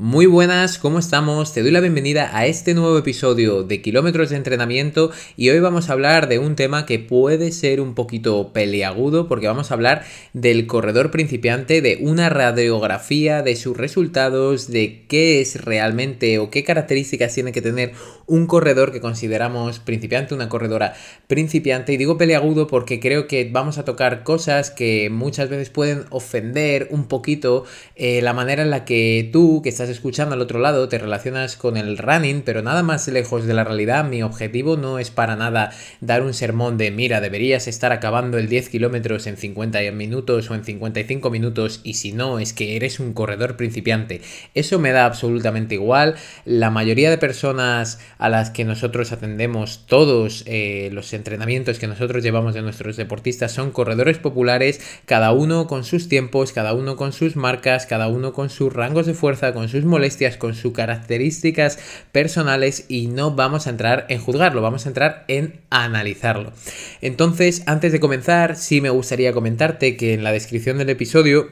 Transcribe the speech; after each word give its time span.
Muy 0.00 0.26
buenas, 0.26 0.78
¿cómo 0.78 1.00
estamos? 1.00 1.52
Te 1.52 1.60
doy 1.60 1.72
la 1.72 1.80
bienvenida 1.80 2.30
a 2.32 2.46
este 2.46 2.72
nuevo 2.72 2.96
episodio 2.96 3.64
de 3.64 3.82
Kilómetros 3.82 4.30
de 4.30 4.36
Entrenamiento 4.36 5.10
y 5.36 5.50
hoy 5.50 5.58
vamos 5.58 5.90
a 5.90 5.92
hablar 5.94 6.28
de 6.28 6.38
un 6.38 6.54
tema 6.54 6.86
que 6.86 7.00
puede 7.00 7.50
ser 7.50 7.80
un 7.80 7.96
poquito 7.96 8.52
peleagudo 8.52 9.26
porque 9.26 9.48
vamos 9.48 9.72
a 9.72 9.74
hablar 9.74 10.04
del 10.34 10.68
corredor 10.68 11.10
principiante, 11.10 11.82
de 11.82 11.98
una 12.00 12.28
radiografía, 12.28 13.42
de 13.42 13.56
sus 13.56 13.76
resultados, 13.76 14.70
de 14.70 15.04
qué 15.08 15.40
es 15.40 15.64
realmente 15.64 16.38
o 16.38 16.48
qué 16.48 16.62
características 16.62 17.34
tiene 17.34 17.50
que 17.50 17.60
tener 17.60 17.94
un 18.28 18.46
corredor 18.46 18.92
que 18.92 19.00
consideramos 19.00 19.80
principiante, 19.80 20.34
una 20.34 20.48
corredora 20.48 20.94
principiante. 21.26 21.94
Y 21.94 21.96
digo 21.96 22.18
peleagudo 22.18 22.66
porque 22.66 23.00
creo 23.00 23.26
que 23.26 23.48
vamos 23.50 23.78
a 23.78 23.84
tocar 23.84 24.22
cosas 24.22 24.70
que 24.70 25.08
muchas 25.10 25.48
veces 25.48 25.70
pueden 25.70 26.04
ofender 26.10 26.88
un 26.90 27.08
poquito 27.08 27.64
eh, 27.96 28.20
la 28.22 28.34
manera 28.34 28.62
en 28.62 28.70
la 28.70 28.84
que 28.84 29.28
tú, 29.32 29.62
que 29.62 29.70
estás 29.70 29.88
escuchando 29.88 30.34
al 30.34 30.42
otro 30.42 30.60
lado, 30.60 30.88
te 30.88 30.98
relacionas 30.98 31.56
con 31.56 31.78
el 31.78 31.96
running, 31.96 32.42
pero 32.42 32.62
nada 32.62 32.82
más 32.82 33.08
lejos 33.08 33.46
de 33.46 33.54
la 33.54 33.64
realidad. 33.64 34.04
Mi 34.04 34.22
objetivo 34.22 34.76
no 34.76 34.98
es 34.98 35.10
para 35.10 35.34
nada 35.34 35.70
dar 36.02 36.22
un 36.22 36.34
sermón 36.34 36.76
de, 36.76 36.90
mira, 36.90 37.22
deberías 37.22 37.66
estar 37.66 37.92
acabando 37.92 38.36
el 38.36 38.48
10 38.48 38.68
kilómetros 38.68 39.26
en 39.26 39.38
50 39.38 39.80
minutos 39.92 40.50
o 40.50 40.54
en 40.54 40.64
55 40.64 41.30
minutos 41.30 41.80
y 41.82 41.94
si 41.94 42.12
no, 42.12 42.38
es 42.38 42.52
que 42.52 42.76
eres 42.76 43.00
un 43.00 43.14
corredor 43.14 43.56
principiante. 43.56 44.20
Eso 44.54 44.78
me 44.78 44.92
da 44.92 45.06
absolutamente 45.06 45.76
igual. 45.76 46.16
La 46.44 46.70
mayoría 46.70 47.08
de 47.08 47.16
personas 47.16 47.98
a 48.18 48.28
las 48.28 48.50
que 48.50 48.64
nosotros 48.64 49.12
atendemos, 49.12 49.84
todos 49.86 50.42
eh, 50.46 50.90
los 50.92 51.12
entrenamientos 51.12 51.78
que 51.78 51.86
nosotros 51.86 52.22
llevamos 52.22 52.54
de 52.54 52.62
nuestros 52.62 52.96
deportistas 52.96 53.52
son 53.52 53.70
corredores 53.70 54.18
populares, 54.18 54.80
cada 55.06 55.32
uno 55.32 55.66
con 55.66 55.84
sus 55.84 56.08
tiempos, 56.08 56.52
cada 56.52 56.74
uno 56.74 56.96
con 56.96 57.12
sus 57.12 57.36
marcas, 57.36 57.86
cada 57.86 58.08
uno 58.08 58.32
con 58.32 58.50
sus 58.50 58.72
rangos 58.72 59.06
de 59.06 59.14
fuerza, 59.14 59.54
con 59.54 59.68
sus 59.68 59.84
molestias, 59.84 60.36
con 60.36 60.54
sus 60.54 60.72
características 60.72 61.78
personales 62.12 62.84
y 62.88 63.06
no 63.06 63.34
vamos 63.34 63.66
a 63.66 63.70
entrar 63.70 64.06
en 64.08 64.20
juzgarlo, 64.20 64.62
vamos 64.62 64.86
a 64.86 64.88
entrar 64.88 65.24
en 65.28 65.60
analizarlo. 65.70 66.52
Entonces, 67.00 67.62
antes 67.66 67.92
de 67.92 68.00
comenzar, 68.00 68.56
sí 68.56 68.80
me 68.80 68.90
gustaría 68.90 69.32
comentarte 69.32 69.96
que 69.96 70.14
en 70.14 70.24
la 70.24 70.32
descripción 70.32 70.78
del 70.78 70.90
episodio 70.90 71.50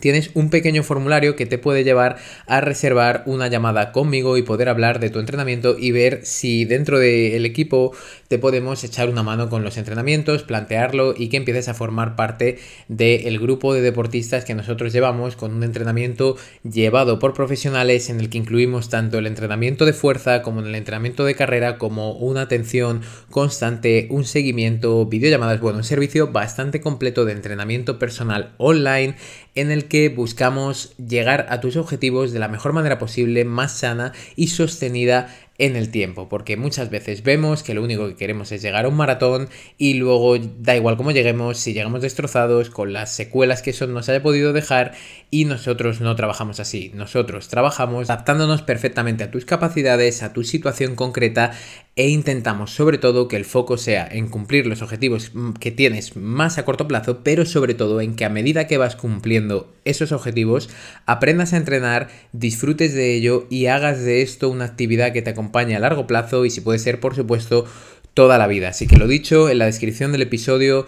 tienes 0.00 0.30
un 0.34 0.50
pequeño 0.50 0.82
formulario 0.82 1.36
que 1.36 1.46
te 1.46 1.58
puede 1.58 1.84
llevar 1.84 2.16
a 2.46 2.60
reservar 2.60 3.22
una 3.26 3.48
llamada 3.48 3.92
conmigo 3.92 4.36
y 4.36 4.42
poder 4.42 4.68
hablar 4.68 5.00
de 5.00 5.10
tu 5.10 5.18
entrenamiento 5.18 5.76
y 5.78 5.92
ver 5.92 6.20
si 6.24 6.64
dentro 6.64 6.98
del 6.98 7.44
equipo 7.44 7.92
te 8.28 8.38
podemos 8.38 8.82
echar 8.84 9.08
una 9.08 9.22
mano 9.22 9.48
con 9.48 9.62
los 9.62 9.76
entrenamientos, 9.76 10.42
plantearlo 10.42 11.14
y 11.16 11.28
que 11.28 11.36
empieces 11.36 11.68
a 11.68 11.74
formar 11.74 12.16
parte 12.16 12.58
del 12.88 13.38
grupo 13.38 13.74
de 13.74 13.80
deportistas 13.80 14.44
que 14.44 14.54
nosotros 14.54 14.92
llevamos 14.92 15.36
con 15.36 15.54
un 15.54 15.62
entrenamiento 15.62 16.36
llevado 16.62 17.18
por 17.18 17.34
profesionales 17.34 18.10
en 18.10 18.20
el 18.20 18.28
que 18.28 18.38
incluimos 18.38 18.88
tanto 18.88 19.18
el 19.18 19.26
entrenamiento 19.26 19.84
de 19.84 19.92
fuerza 19.92 20.42
como 20.42 20.60
el 20.60 20.74
entrenamiento 20.74 21.24
de 21.24 21.34
carrera 21.34 21.78
como 21.78 22.12
una 22.12 22.42
atención 22.42 23.02
constante, 23.30 24.08
un 24.10 24.24
seguimiento, 24.24 25.06
videollamadas, 25.06 25.60
bueno, 25.60 25.78
un 25.78 25.84
servicio 25.84 26.32
bastante 26.32 26.80
completo 26.80 27.24
de 27.24 27.32
entrenamiento 27.32 27.98
personal 27.98 28.54
online 28.58 29.16
en 29.54 29.70
el 29.70 29.86
que 29.86 30.08
buscamos 30.10 30.94
llegar 30.98 31.46
a 31.48 31.60
tus 31.60 31.76
objetivos 31.76 32.32
de 32.32 32.38
la 32.38 32.48
mejor 32.48 32.72
manera 32.72 32.98
posible, 32.98 33.44
más 33.44 33.72
sana 33.78 34.12
y 34.36 34.48
sostenida 34.48 35.28
en 35.58 35.76
el 35.76 35.90
tiempo, 35.90 36.28
porque 36.28 36.56
muchas 36.56 36.90
veces 36.90 37.22
vemos 37.22 37.62
que 37.62 37.74
lo 37.74 37.82
único 37.82 38.08
que 38.08 38.16
queremos 38.16 38.52
es 38.52 38.62
llegar 38.62 38.84
a 38.84 38.88
un 38.88 38.96
maratón 38.96 39.48
y 39.78 39.94
luego 39.94 40.38
da 40.38 40.76
igual 40.76 40.96
cómo 40.96 41.12
lleguemos, 41.12 41.58
si 41.58 41.72
llegamos 41.72 42.02
destrozados, 42.02 42.70
con 42.70 42.92
las 42.92 43.14
secuelas 43.14 43.62
que 43.62 43.70
eso 43.70 43.86
nos 43.86 44.08
haya 44.08 44.22
podido 44.22 44.52
dejar 44.52 44.92
y 45.30 45.44
nosotros 45.44 46.00
no 46.00 46.14
trabajamos 46.16 46.60
así, 46.60 46.90
nosotros 46.94 47.48
trabajamos 47.48 48.10
adaptándonos 48.10 48.62
perfectamente 48.62 49.24
a 49.24 49.30
tus 49.30 49.44
capacidades, 49.44 50.22
a 50.22 50.32
tu 50.32 50.44
situación 50.44 50.94
concreta 50.94 51.52
e 51.96 52.08
intentamos 52.08 52.72
sobre 52.72 52.98
todo 52.98 53.26
que 53.26 53.36
el 53.36 53.46
foco 53.46 53.78
sea 53.78 54.06
en 54.06 54.28
cumplir 54.28 54.66
los 54.66 54.82
objetivos 54.82 55.32
que 55.58 55.70
tienes 55.70 56.14
más 56.14 56.58
a 56.58 56.66
corto 56.66 56.86
plazo, 56.86 57.20
pero 57.24 57.46
sobre 57.46 57.72
todo 57.72 58.02
en 58.02 58.16
que 58.16 58.26
a 58.26 58.28
medida 58.28 58.66
que 58.66 58.76
vas 58.76 58.96
cumpliendo 58.96 59.72
esos 59.86 60.12
objetivos, 60.12 60.68
aprendas 61.06 61.54
a 61.54 61.56
entrenar, 61.56 62.08
disfrutes 62.32 62.94
de 62.94 63.14
ello 63.14 63.46
y 63.48 63.66
hagas 63.66 64.04
de 64.04 64.20
esto 64.20 64.50
una 64.50 64.66
actividad 64.66 65.14
que 65.14 65.22
te 65.22 65.30
acompañe 65.30 65.74
a 65.74 65.80
largo 65.80 66.06
plazo 66.06 66.44
y 66.44 66.50
si 66.50 66.60
puede 66.60 66.78
ser, 66.78 67.00
por 67.00 67.14
supuesto, 67.14 67.64
toda 68.12 68.36
la 68.36 68.46
vida. 68.46 68.68
Así 68.68 68.86
que 68.86 68.96
lo 68.96 69.08
dicho, 69.08 69.48
en 69.48 69.58
la 69.58 69.66
descripción 69.66 70.12
del 70.12 70.22
episodio 70.22 70.86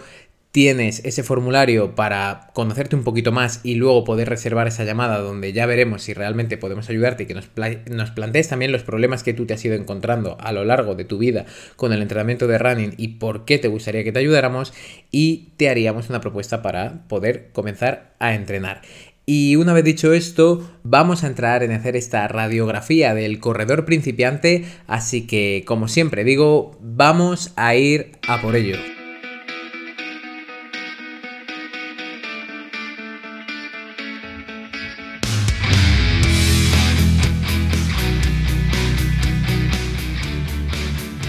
tienes 0.51 1.05
ese 1.05 1.21
formulario 1.21 1.93
para 1.93 2.49
conocerte 2.53 2.95
un 2.95 3.03
poquito 3.03 3.31
más 3.31 3.59
y 3.63 3.75
luego 3.75 4.03
poder 4.03 4.29
reservar 4.29 4.67
esa 4.67 4.83
llamada 4.83 5.19
donde 5.19 5.53
ya 5.53 5.67
veremos 5.67 6.01
si 6.03 6.13
realmente 6.13 6.57
podemos 6.57 6.89
ayudarte 6.89 7.23
y 7.23 7.25
que 7.27 7.35
nos, 7.35 7.47
plantees 8.11 8.47
también 8.47 8.71
los 8.71 8.83
problemas 8.83 9.21
que 9.21 9.33
tú 9.33 9.45
te 9.45 9.53
has 9.53 9.63
ido 9.63 9.75
encontrando 9.75 10.37
a 10.39 10.51
lo 10.51 10.65
largo 10.65 10.95
de 10.95 11.05
tu 11.05 11.19
vida 11.19 11.45
con 11.75 11.93
el 11.93 12.01
entrenamiento 12.01 12.47
de 12.47 12.57
running 12.57 12.93
y 12.97 13.09
por 13.19 13.45
qué 13.45 13.59
te 13.59 13.67
gustaría 13.67 14.03
que 14.03 14.11
te 14.11 14.19
ayudáramos 14.19 14.73
y 15.11 15.49
te 15.57 15.69
haríamos 15.69 16.09
una 16.09 16.21
propuesta 16.21 16.63
para 16.63 17.07
poder 17.07 17.49
comenzar 17.53 18.15
a 18.19 18.33
entrenar. 18.33 18.81
Y 19.27 19.57
una 19.57 19.73
vez 19.73 19.83
dicho 19.83 20.11
esto, 20.13 20.67
vamos 20.81 21.23
a 21.23 21.27
entrar 21.27 21.61
en 21.61 21.71
hacer 21.71 21.95
esta 21.95 22.27
radiografía 22.27 23.13
del 23.13 23.39
corredor 23.39 23.85
principiante, 23.85 24.65
así 24.87 25.27
que 25.27 25.63
como 25.67 25.87
siempre 25.87 26.23
digo, 26.23 26.75
vamos 26.81 27.53
a 27.55 27.75
ir 27.75 28.13
a 28.27 28.41
por 28.41 28.55
ello. 28.55 28.98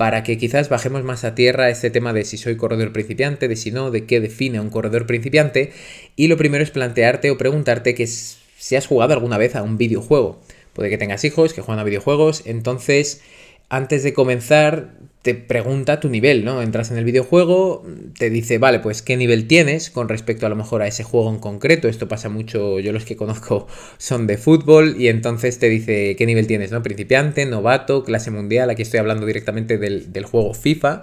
para 0.00 0.22
que 0.22 0.38
quizás 0.38 0.70
bajemos 0.70 1.04
más 1.04 1.24
a 1.24 1.34
tierra 1.34 1.68
este 1.68 1.90
tema 1.90 2.14
de 2.14 2.24
si 2.24 2.38
soy 2.38 2.56
corredor 2.56 2.90
principiante, 2.90 3.48
de 3.48 3.56
si 3.56 3.70
no, 3.70 3.90
de 3.90 4.06
qué 4.06 4.18
define 4.18 4.58
un 4.58 4.70
corredor 4.70 5.04
principiante. 5.04 5.74
Y 6.16 6.28
lo 6.28 6.38
primero 6.38 6.64
es 6.64 6.70
plantearte 6.70 7.30
o 7.30 7.36
preguntarte 7.36 7.94
que 7.94 8.06
si 8.06 8.76
has 8.76 8.86
jugado 8.86 9.12
alguna 9.12 9.36
vez 9.36 9.56
a 9.56 9.62
un 9.62 9.76
videojuego. 9.76 10.40
Puede 10.72 10.88
que 10.88 10.96
tengas 10.96 11.22
hijos 11.26 11.52
que 11.52 11.60
juegan 11.60 11.80
a 11.80 11.84
videojuegos, 11.84 12.44
entonces 12.46 13.20
antes 13.68 14.02
de 14.02 14.14
comenzar 14.14 14.94
te 15.22 15.34
pregunta 15.34 16.00
tu 16.00 16.08
nivel, 16.08 16.44
¿no? 16.46 16.62
Entras 16.62 16.90
en 16.90 16.96
el 16.96 17.04
videojuego, 17.04 17.84
te 18.18 18.30
dice, 18.30 18.56
vale, 18.56 18.80
pues 18.80 19.02
qué 19.02 19.18
nivel 19.18 19.46
tienes 19.46 19.90
con 19.90 20.08
respecto 20.08 20.46
a 20.46 20.48
lo 20.48 20.56
mejor 20.56 20.80
a 20.80 20.86
ese 20.86 21.04
juego 21.04 21.28
en 21.28 21.38
concreto. 21.38 21.88
Esto 21.88 22.08
pasa 22.08 22.30
mucho, 22.30 22.80
yo 22.80 22.92
los 22.92 23.04
que 23.04 23.16
conozco 23.16 23.66
son 23.98 24.26
de 24.26 24.38
fútbol 24.38 24.96
y 24.98 25.08
entonces 25.08 25.58
te 25.58 25.68
dice 25.68 26.16
qué 26.16 26.24
nivel 26.24 26.46
tienes, 26.46 26.72
¿no? 26.72 26.82
Principiante, 26.82 27.44
novato, 27.44 28.02
clase 28.02 28.30
mundial, 28.30 28.70
aquí 28.70 28.82
estoy 28.82 29.00
hablando 29.00 29.26
directamente 29.26 29.76
del, 29.76 30.24
juego 30.24 30.54
FIFA. 30.54 31.02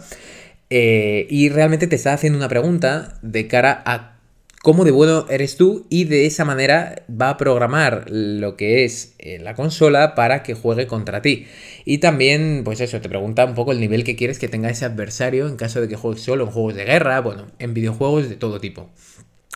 Eh, 0.70 1.28
y 1.30 1.50
realmente 1.50 1.88
te 1.88 1.96
está 1.96 2.14
haciendo 2.14 2.38
una 2.38 2.50
pregunta 2.50 3.20
de 3.22 3.48
cara 3.48 3.82
a 3.86 4.17
cómo 4.62 4.84
de 4.84 4.92
bueno 4.92 5.26
eres 5.30 5.58
tú 5.58 5.86
y 5.90 6.06
de 6.06 6.26
esa 6.26 6.46
manera 6.46 7.04
va 7.10 7.30
a 7.30 7.38
programar 7.38 8.06
lo 8.10 8.56
que 8.56 8.84
es 8.84 9.16
eh, 9.20 9.40
la 9.40 9.56
consola 9.56 10.16
para 10.16 10.44
que 10.44 10.54
juegue 10.54 10.88
contra 10.88 11.22
ti. 11.22 11.48
Y 11.86 12.00
también, 12.00 12.64
pues 12.64 12.82
eso, 12.82 13.00
te 13.02 13.10
pregunta 13.10 13.46
un 13.46 13.56
poco 13.56 13.72
el 13.72 13.80
nivel 13.80 14.04
que 14.04 14.16
quieres 14.16 14.40
que 14.40 14.48
tenga 14.48 14.70
ese 14.70 14.86
adversario 14.86 15.48
en 15.48 15.56
caso 15.56 15.82
de 15.82 15.88
que 15.88 15.96
juegues 15.96 16.24
solo 16.24 16.46
en 16.46 16.52
juegos 16.52 16.76
de 16.76 16.86
guerra, 16.86 17.22
bueno, 17.22 17.48
en 17.60 17.74
videojuegos 17.74 18.30
de 18.30 18.36
todo 18.36 18.60
tipo. 18.60 18.90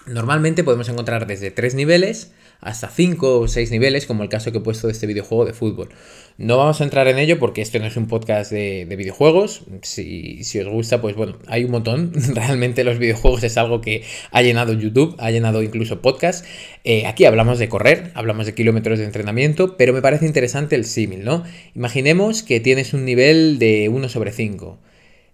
Normalmente 0.07 0.63
podemos 0.63 0.89
encontrar 0.89 1.27
desde 1.27 1.51
tres 1.51 1.75
niveles 1.75 2.31
hasta 2.62 2.88
5 2.88 3.40
o 3.40 3.48
6 3.48 3.72
niveles, 3.72 4.06
como 4.06 4.24
el 4.24 4.30
caso 4.30 4.52
que 4.52 4.60
he 4.60 4.62
puesto 4.62 4.88
de 4.88 4.94
este 4.94 5.08
videojuego 5.08 5.46
de 5.46 5.54
fútbol. 5.54 5.90
No 6.38 6.58
vamos 6.58 6.80
a 6.80 6.84
entrar 6.84 7.08
en 7.08 7.18
ello 7.18 7.40
porque 7.40 7.62
esto 7.62 7.80
no 7.80 7.86
es 7.86 7.98
un 7.98 8.08
podcast 8.08 8.52
de, 8.52 8.86
videojuegos. 8.86 9.63
Si, 9.81 10.42
os 10.60 10.68
gusta, 10.68 11.02
pues 11.02 11.16
bueno, 11.16 11.38
hay 11.48 11.66
un 11.66 11.72
montón. 11.72 12.13
Realmente 12.36 12.84
los 12.84 13.00
videojuegos 13.00 13.44
es 13.44 13.58
algo 13.58 13.81
que 13.81 14.04
ha 14.31 14.42
llenado 14.42 14.74
YouTube, 14.74 15.16
ha 15.18 15.31
llenado 15.31 15.63
incluso 15.63 16.02
podcast. 16.02 16.46
Eh, 16.84 17.08
aquí 17.08 17.25
hablamos 17.25 17.58
de 17.58 17.68
correr, 17.68 18.12
hablamos 18.13 18.46
de 18.46 18.54
kilómetros 18.54 19.00
de 19.00 19.06
entrenamiento, 19.06 19.75
pero 19.75 19.92
me 19.92 20.02
parece 20.02 20.25
interesante 20.25 20.75
el 20.75 20.86
símil, 20.86 21.24
¿no? 21.24 21.44
Imaginemos 21.75 22.44
que 22.44 22.60
tienes 22.60 22.94
un 22.94 23.06
nivel 23.06 23.57
de 23.57 23.90
1 23.90 24.07
sobre 24.10 24.31
5. 24.31 24.78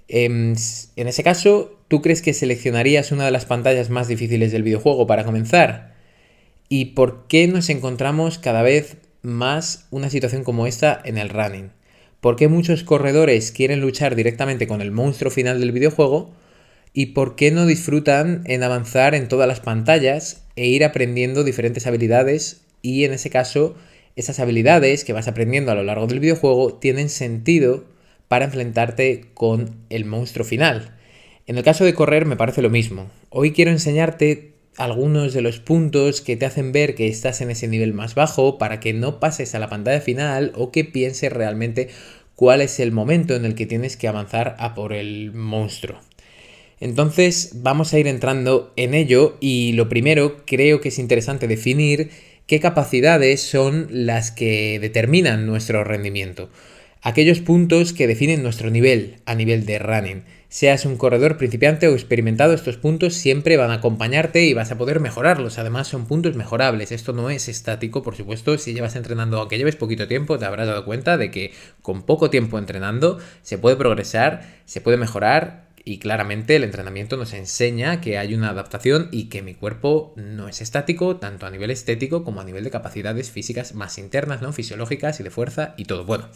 Em, 0.08 0.56
en 0.96 1.08
ese 1.08 1.24
caso, 1.24 1.78
¿tú 1.90 2.02
crees 2.02 2.22
que 2.22 2.34
seleccionarías 2.34 3.12
una 3.12 3.26
de 3.26 3.32
las 3.32 3.46
pantallas 3.46 3.90
más 3.90 4.08
difíciles 4.08 4.54
del 4.54 4.64
videojuego 4.64 5.06
para 5.08 5.26
comenzar? 5.26 5.97
¿Y 6.70 6.86
por 6.86 7.28
qué 7.28 7.48
nos 7.48 7.70
encontramos 7.70 8.38
cada 8.38 8.62
vez 8.62 8.98
más 9.22 9.88
una 9.92 10.10
situación 10.10 10.44
como 10.44 10.68
esta 10.68 11.02
en 11.04 11.18
el 11.18 11.30
running? 11.30 11.72
por 12.22 12.36
qué 12.36 12.48
muchos 12.48 12.84
corredores 12.84 13.52
quieren 13.52 13.80
luchar 13.82 14.16
directamente 14.16 14.68
con 14.68 14.82
el 14.82 14.92
monstruo 14.92 15.32
final 15.32 15.60
del 15.60 15.72
videojuego 15.72 16.34
y 16.94 17.08
por 17.08 17.36
qué 17.36 17.52
no 17.52 17.66
disfrutan 17.66 18.42
en 18.46 18.64
avanzar 18.64 19.14
en 19.14 19.28
todas 19.28 19.48
las 19.48 19.60
pantallas 19.60 20.44
e 20.56 20.68
ir 20.68 20.84
aprendiendo 20.84 21.44
diferentes 21.44 21.86
habilidades 21.86 22.62
y 22.82 23.04
en 23.04 23.14
ese 23.14 23.30
caso 23.30 23.76
esas 24.16 24.40
habilidades 24.40 25.04
que 25.04 25.14
vas 25.14 25.28
aprendiendo 25.28 25.72
a 25.72 25.76
lo 25.76 25.84
largo 25.84 26.08
del 26.08 26.20
videojuego 26.20 26.74
tienen 26.74 27.10
sentido 27.10 27.86
para 28.28 28.46
enfrentarte 28.46 29.26
con 29.34 29.76
el 29.90 30.06
monstruo 30.06 30.46
final. 30.46 30.98
En 31.46 31.58
el 31.58 31.64
caso 31.64 31.86
de 31.86 31.94
correr 31.94 32.26
me 32.26 32.36
parece 32.36 32.62
lo 32.62 32.70
mismo. 32.70 33.10
Hoy 33.30 33.52
quiero 33.52 33.72
enseñarte 33.72 34.56
algunos 34.78 35.34
de 35.34 35.42
los 35.42 35.60
puntos 35.60 36.22
que 36.22 36.38
te 36.38 36.46
hacen 36.46 36.72
ver 36.72 36.96
que 36.96 37.08
estás 37.08 37.42
en 37.42 37.52
ese 37.52 37.68
nivel 37.68 37.94
más 37.94 38.16
bajo 38.16 38.58
para 38.58 38.80
que 38.80 38.94
no 38.94 39.20
pases 39.20 39.56
a 39.56 39.60
la 39.60 39.70
pantalla 39.70 40.02
final 40.02 40.52
o 40.56 40.72
que 40.72 40.86
pienses 40.86 41.34
realmente 41.34 41.90
cuál 42.36 42.62
es 42.62 42.80
el 42.80 42.92
momento 42.92 43.36
en 43.36 43.46
el 43.46 43.56
que 43.56 43.66
tienes 43.66 43.98
que 43.98 44.08
avanzar 44.08 44.56
a 44.60 44.76
por 44.76 44.94
el 44.94 45.34
monstruo. 45.34 46.00
Entonces 46.80 47.54
vamos 47.56 47.92
a 47.92 48.00
ir 48.00 48.08
entrando 48.08 48.72
en 48.76 48.94
ello 48.94 49.38
y 49.42 49.74
lo 49.74 49.90
primero 49.90 50.46
creo 50.46 50.80
que 50.80 50.90
es 50.90 51.00
interesante 51.00 51.48
definir 51.48 52.12
qué 52.46 52.60
capacidades 52.60 53.42
son 53.42 53.88
las 53.90 54.30
que 54.30 54.80
determinan 54.80 55.48
nuestro 55.48 55.84
rendimiento. 55.84 56.50
Aquellos 57.02 57.40
puntos 57.40 57.94
que 57.94 58.06
definen 58.06 58.44
nuestro 58.44 58.70
nivel 58.70 59.16
a 59.26 59.34
nivel 59.34 59.66
de 59.66 59.80
running. 59.80 60.24
Seas 60.50 60.86
un 60.86 60.96
corredor 60.96 61.36
principiante 61.36 61.90
o 61.90 61.94
experimentado, 61.94 62.54
estos 62.54 62.78
puntos 62.78 63.16
siempre 63.16 63.58
van 63.58 63.70
a 63.70 63.76
acompañarte 63.76 64.46
y 64.46 64.54
vas 64.54 64.72
a 64.72 64.78
poder 64.78 65.02
mejorarlos. 65.02 65.60
Además, 65.60 65.90
son 65.90 66.06
puntos 66.06 66.38
mejorables. 66.38 66.94
Esto 66.94 67.12
no 67.12 67.30
es 67.30 67.50
estático, 67.50 68.02
por 68.02 68.16
supuesto. 68.16 68.58
Si 68.58 68.74
llevas 68.74 68.96
entrenando, 68.96 69.40
aunque 69.40 69.58
lleves 69.58 69.76
poquito 69.76 70.08
tiempo, 70.08 70.40
te 70.40 70.46
habrás 70.46 70.68
dado 70.68 70.86
cuenta 70.86 71.18
de 71.18 71.32
que 71.32 71.52
con 71.82 72.04
poco 72.04 72.30
tiempo 72.30 72.58
entrenando 72.58 73.20
se 73.42 73.58
puede 73.58 73.76
progresar, 73.76 74.62
se 74.64 74.80
puede 74.80 74.96
mejorar 74.96 75.67
y 75.88 76.00
claramente 76.00 76.58
el 76.58 76.66
entrenamiento 76.66 77.16
nos 77.16 77.34
enseña 77.34 78.02
que 78.02 78.18
hay 78.18 78.34
una 78.34 78.50
adaptación 78.50 79.08
y 79.10 79.30
que 79.30 79.42
mi 79.42 79.54
cuerpo 79.54 80.14
no 80.18 80.50
es 80.50 80.60
estático, 80.60 81.16
tanto 81.16 81.46
a 81.46 81.50
nivel 81.50 81.72
estético 81.72 82.26
como 82.26 82.42
a 82.42 82.44
nivel 82.44 82.66
de 82.66 82.72
capacidades 82.72 83.32
físicas 83.32 83.74
más 83.74 83.98
internas, 83.98 84.42
¿no? 84.42 84.52
Fisiológicas 84.52 85.22
y 85.22 85.24
de 85.24 85.30
fuerza 85.30 85.76
y 85.78 85.86
todo. 85.86 86.04
Bueno, 86.04 86.28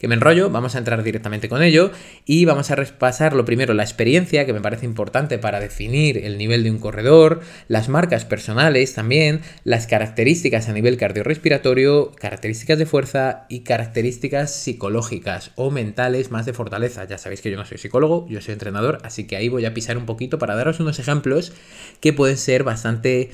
que 0.00 0.08
me 0.08 0.16
enrollo, 0.16 0.50
vamos 0.50 0.74
a 0.74 0.78
entrar 0.78 1.04
directamente 1.04 1.48
con 1.48 1.62
ello 1.62 1.92
y 2.24 2.46
vamos 2.46 2.72
a 2.72 2.74
repasar 2.74 3.34
lo 3.34 3.44
primero 3.44 3.74
la 3.74 3.84
experiencia, 3.84 4.44
que 4.44 4.52
me 4.52 4.60
parece 4.60 4.86
importante 4.86 5.38
para 5.38 5.60
definir 5.60 6.18
el 6.18 6.36
nivel 6.36 6.64
de 6.64 6.72
un 6.72 6.78
corredor, 6.78 7.42
las 7.68 7.88
marcas 7.88 8.24
personales 8.24 8.94
también, 8.94 9.42
las 9.62 9.86
características 9.86 10.68
a 10.68 10.72
nivel 10.72 10.96
cardiorrespiratorio, 10.96 12.10
características 12.10 12.76
de 12.76 12.86
fuerza 12.86 13.46
y 13.48 13.60
características 13.60 14.52
psicológicas 14.52 15.52
o 15.54 15.70
mentales 15.70 16.32
más 16.32 16.44
de 16.44 16.54
fortaleza. 16.54 17.04
Ya 17.04 17.18
sabéis 17.18 17.40
que 17.40 17.52
yo 17.52 17.56
no 17.56 17.64
soy 17.64 17.78
psicólogo, 17.78 18.26
yo 18.28 18.40
soy 18.40 18.54
entrenador 18.54 18.95
así 19.02 19.26
que 19.26 19.36
ahí 19.36 19.48
voy 19.48 19.64
a 19.64 19.74
pisar 19.74 19.98
un 19.98 20.06
poquito 20.06 20.38
para 20.38 20.54
daros 20.54 20.80
unos 20.80 20.98
ejemplos 20.98 21.52
que 22.00 22.12
pueden 22.12 22.36
ser 22.36 22.64
bastante 22.64 23.30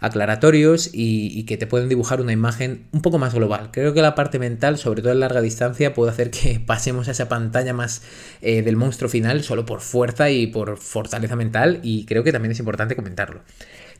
aclaratorios 0.00 0.90
y, 0.92 1.44
que 1.44 1.56
te 1.56 1.66
pueden 1.66 1.88
dibujar 1.88 2.20
una 2.20 2.32
imagen 2.32 2.86
un 2.92 3.00
poco 3.00 3.18
más 3.18 3.34
global. 3.34 3.70
Creo 3.72 3.94
que 3.94 4.02
la 4.02 4.14
parte 4.14 4.38
mental, 4.38 4.78
sobre 4.78 5.02
todo 5.02 5.12
en 5.12 5.20
larga 5.20 5.40
distancia, 5.40 5.94
puede 5.94 6.10
hacer 6.10 6.30
que 6.30 6.60
pasemos 6.66 7.08
a 7.08 7.12
esa 7.12 7.28
pantalla 7.28 7.72
más 7.72 8.02
eh, 8.42 8.62
del 8.62 8.76
monstruo 8.76 9.08
final 9.08 9.42
solo 9.42 9.64
por 9.64 9.80
fuerza 9.80 10.30
y 10.30 10.46
por 10.46 10.76
fortaleza 10.76 11.36
mental 11.36 11.80
y 11.82 12.04
creo 12.04 12.22
que 12.22 12.32
también 12.32 12.52
es 12.52 12.58
importante 12.58 12.96
comentarlo. 12.96 13.40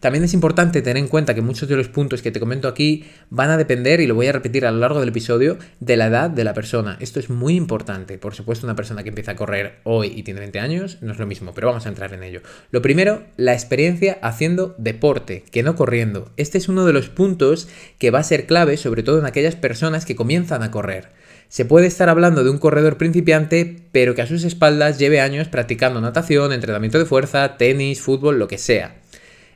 También 0.05 0.25
es 0.25 0.35
importante 0.35 0.83
tener 0.83 0.99
en 0.99 1.09
cuenta 1.09 1.35
que 1.35 1.41
muchos 1.41 1.67
de 1.67 1.77
los 1.77 1.89
puntos 1.89 2.21
que 2.21 2.31
te 2.31 2.39
comento 2.39 2.69
aquí 2.69 3.05
van 3.31 3.49
a 3.49 3.57
depender, 3.57 4.01
y 4.01 4.07
lo 4.07 4.15
voy 4.15 4.27
a 4.27 4.33
repetir 4.33 4.67
a 4.67 4.71
lo 4.71 4.77
largo 4.77 5.01
del 5.01 5.09
episodio, 5.09 5.57
de 5.81 5.97
la 5.97 6.09
edad 6.09 6.29
de 6.29 6.45
la 6.45 6.53
persona. 6.53 6.99
Esto 7.01 7.21
es 7.21 7.31
muy 7.31 7.55
importante. 7.55 8.19
Por 8.19 8.35
supuesto, 8.35 8.67
una 8.67 8.77
persona 8.77 9.03
que 9.03 9.09
empieza 9.09 9.31
a 9.31 9.37
correr 9.37 9.77
hoy 9.83 10.13
y 10.15 10.23
tiene 10.23 10.41
20 10.41 10.61
años 10.61 10.99
no 11.01 11.13
es 11.13 11.19
lo 11.19 11.27
mismo, 11.27 11.55
pero 11.55 11.69
vamos 11.69 11.87
a 11.87 11.89
entrar 11.89 12.13
en 12.13 12.23
ello. 12.23 12.43
Lo 12.71 12.83
primero, 12.83 13.23
la 13.39 13.55
experiencia 13.55 14.19
haciendo 14.21 14.75
deporte, 14.77 15.43
que 15.51 15.63
no 15.63 15.75
corriendo. 15.75 16.31
Este 16.37 16.59
es 16.59 16.69
uno 16.69 16.85
de 16.85 16.93
los 16.93 17.09
puntos 17.09 17.67
que 17.97 18.11
va 18.11 18.19
a 18.19 18.25
ser 18.25 18.45
clave, 18.45 18.77
sobre 18.77 19.05
todo 19.05 19.19
en 19.19 19.25
aquellas 19.25 19.57
personas 19.57 20.05
que 20.05 20.17
comienzan 20.17 20.63
a 20.63 20.71
correr. 20.71 21.13
Se 21.49 21.65
puede 21.65 21.87
estar 21.87 22.11
hablando 22.11 22.45
de 22.45 22.51
un 22.51 22.59
corredor 22.59 22.99
principiante, 22.99 23.77
pero 23.91 24.15
que 24.15 24.21
a 24.21 24.27
sus 24.27 24.45
espaldas 24.45 24.99
lleve 24.99 25.23
años 25.23 25.49
practicando 25.49 26.03
natación, 26.03 26.53
entrenamiento 26.53 26.99
de 26.99 27.07
fuerza, 27.07 27.57
tenis, 27.57 28.03
fútbol, 28.03 28.39
lo 28.39 28.49
que 28.49 28.59
sea. 28.59 28.97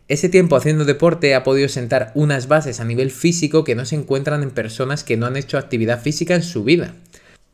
Ese 0.09 0.31
tiempo 0.31 0.57
haciendo 0.57 0.87
deporte 0.87 1.35
ha 1.35 1.45
podido 1.45 1.69
sentar 1.69 2.13
unas 2.15 2.49
bases 2.49 2.81
a 2.81 2.85
nivel 2.87 3.11
físico 3.11 3.63
que 3.63 3.75
no 3.75 3.85
se 3.85 3.95
encuentran 3.95 4.43
en 4.43 4.51
personas 4.51 5.05
que 5.05 5.19
no 5.19 5.27
han 5.27 5.37
hecho 5.37 5.59
actividad 5.59 6.01
física 6.01 6.35
en 6.35 6.43
su 6.43 6.65
vida. 6.65 6.95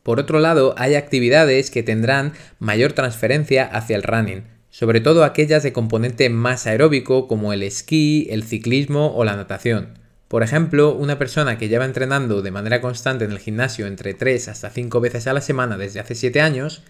Por 0.05 0.21
otro 0.21 0.39
lado, 0.39 0.73
hay 0.79 0.95
actividades 0.95 1.73
que 1.73 1.83
tendrán 1.83 2.33
mayor 2.61 2.93
transferencia 2.93 3.65
hacia 3.65 3.97
el 3.97 4.05
running, 4.05 4.45
sobre 4.71 5.01
todo 5.01 5.25
aquellas 5.25 5.65
de 5.65 5.73
componente 5.73 6.29
más 6.31 6.69
aeróbico 6.69 7.27
como 7.27 7.53
el 7.53 7.65
esquí, 7.65 8.29
el 8.31 8.45
ciclismo 8.45 9.17
o 9.17 9.25
la 9.25 9.35
natación. 9.35 9.99
Por 10.29 10.45
ejemplo, 10.45 10.95
una 10.95 11.19
persona 11.19 11.59
que 11.59 11.69
lleva 11.69 11.85
entrenando 11.85 12.41
de 12.41 12.53
manera 12.53 12.81
constante 12.81 13.25
en 13.25 13.33
el 13.33 13.41
gimnasio 13.41 13.89
entre 13.89 14.15
3 14.15 14.47
hasta 14.47 14.71
5 14.71 15.01
veces 15.01 15.27
a 15.27 15.33
la 15.33 15.41
semana 15.41 15.77
desde 15.77 15.99
hace 15.99 16.15
7 16.15 16.41
años, 16.41 16.83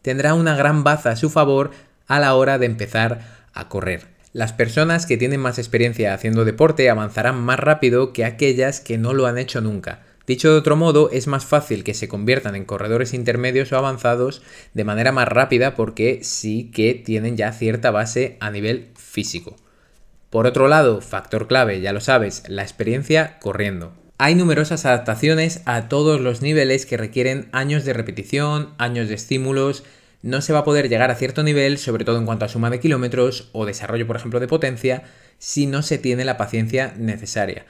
tendrá 0.00 0.32
una 0.32 0.56
gran 0.56 0.82
baza 0.82 1.10
a 1.10 1.16
su 1.16 1.28
favor 1.28 1.72
a 2.06 2.20
la 2.20 2.34
hora 2.34 2.56
de 2.56 2.64
empezar 2.66 3.20
a 3.52 3.68
correr. 3.68 4.19
Las 4.32 4.52
personas 4.52 5.06
que 5.06 5.16
tienen 5.16 5.40
más 5.40 5.58
experiencia 5.58 6.14
haciendo 6.14 6.44
deporte 6.44 6.88
avanzarán 6.88 7.40
más 7.42 7.58
rápido 7.58 8.12
que 8.12 8.24
aquellas 8.24 8.78
que 8.78 8.96
no 8.96 9.12
lo 9.12 9.26
han 9.26 9.38
hecho 9.38 9.60
nunca. 9.60 10.02
Dicho 10.24 10.52
de 10.52 10.58
otro 10.58 10.76
modo, 10.76 11.10
es 11.10 11.26
más 11.26 11.44
fácil 11.44 11.82
que 11.82 11.94
se 11.94 12.06
conviertan 12.06 12.54
en 12.54 12.64
corredores 12.64 13.12
intermedios 13.12 13.72
o 13.72 13.76
avanzados 13.76 14.42
de 14.72 14.84
manera 14.84 15.10
más 15.10 15.26
rápida 15.26 15.74
porque 15.74 16.20
sí 16.22 16.70
que 16.72 16.94
tienen 16.94 17.36
ya 17.36 17.52
cierta 17.52 17.90
base 17.90 18.36
a 18.38 18.52
nivel 18.52 18.90
físico. 18.94 19.56
Por 20.30 20.46
otro 20.46 20.68
lado, 20.68 21.00
factor 21.00 21.48
clave, 21.48 21.80
ya 21.80 21.92
lo 21.92 22.00
sabes, 22.00 22.44
la 22.46 22.62
experiencia 22.62 23.40
corriendo. 23.40 23.94
Hay 24.18 24.36
numerosas 24.36 24.86
adaptaciones 24.86 25.62
a 25.64 25.88
todos 25.88 26.20
los 26.20 26.40
niveles 26.40 26.86
que 26.86 26.96
requieren 26.96 27.48
años 27.50 27.84
de 27.84 27.94
repetición, 27.94 28.74
años 28.78 29.08
de 29.08 29.14
estímulos, 29.14 29.82
no 30.22 30.40
se 30.40 30.52
va 30.52 30.60
a 30.60 30.64
poder 30.64 30.88
llegar 30.88 31.10
a 31.10 31.14
cierto 31.14 31.42
nivel, 31.42 31.78
sobre 31.78 32.04
todo 32.04 32.18
en 32.18 32.26
cuanto 32.26 32.44
a 32.44 32.48
suma 32.48 32.70
de 32.70 32.80
kilómetros 32.80 33.48
o 33.52 33.66
desarrollo, 33.66 34.06
por 34.06 34.16
ejemplo, 34.16 34.40
de 34.40 34.48
potencia, 34.48 35.02
si 35.38 35.66
no 35.66 35.82
se 35.82 35.98
tiene 35.98 36.24
la 36.24 36.36
paciencia 36.36 36.94
necesaria. 36.98 37.64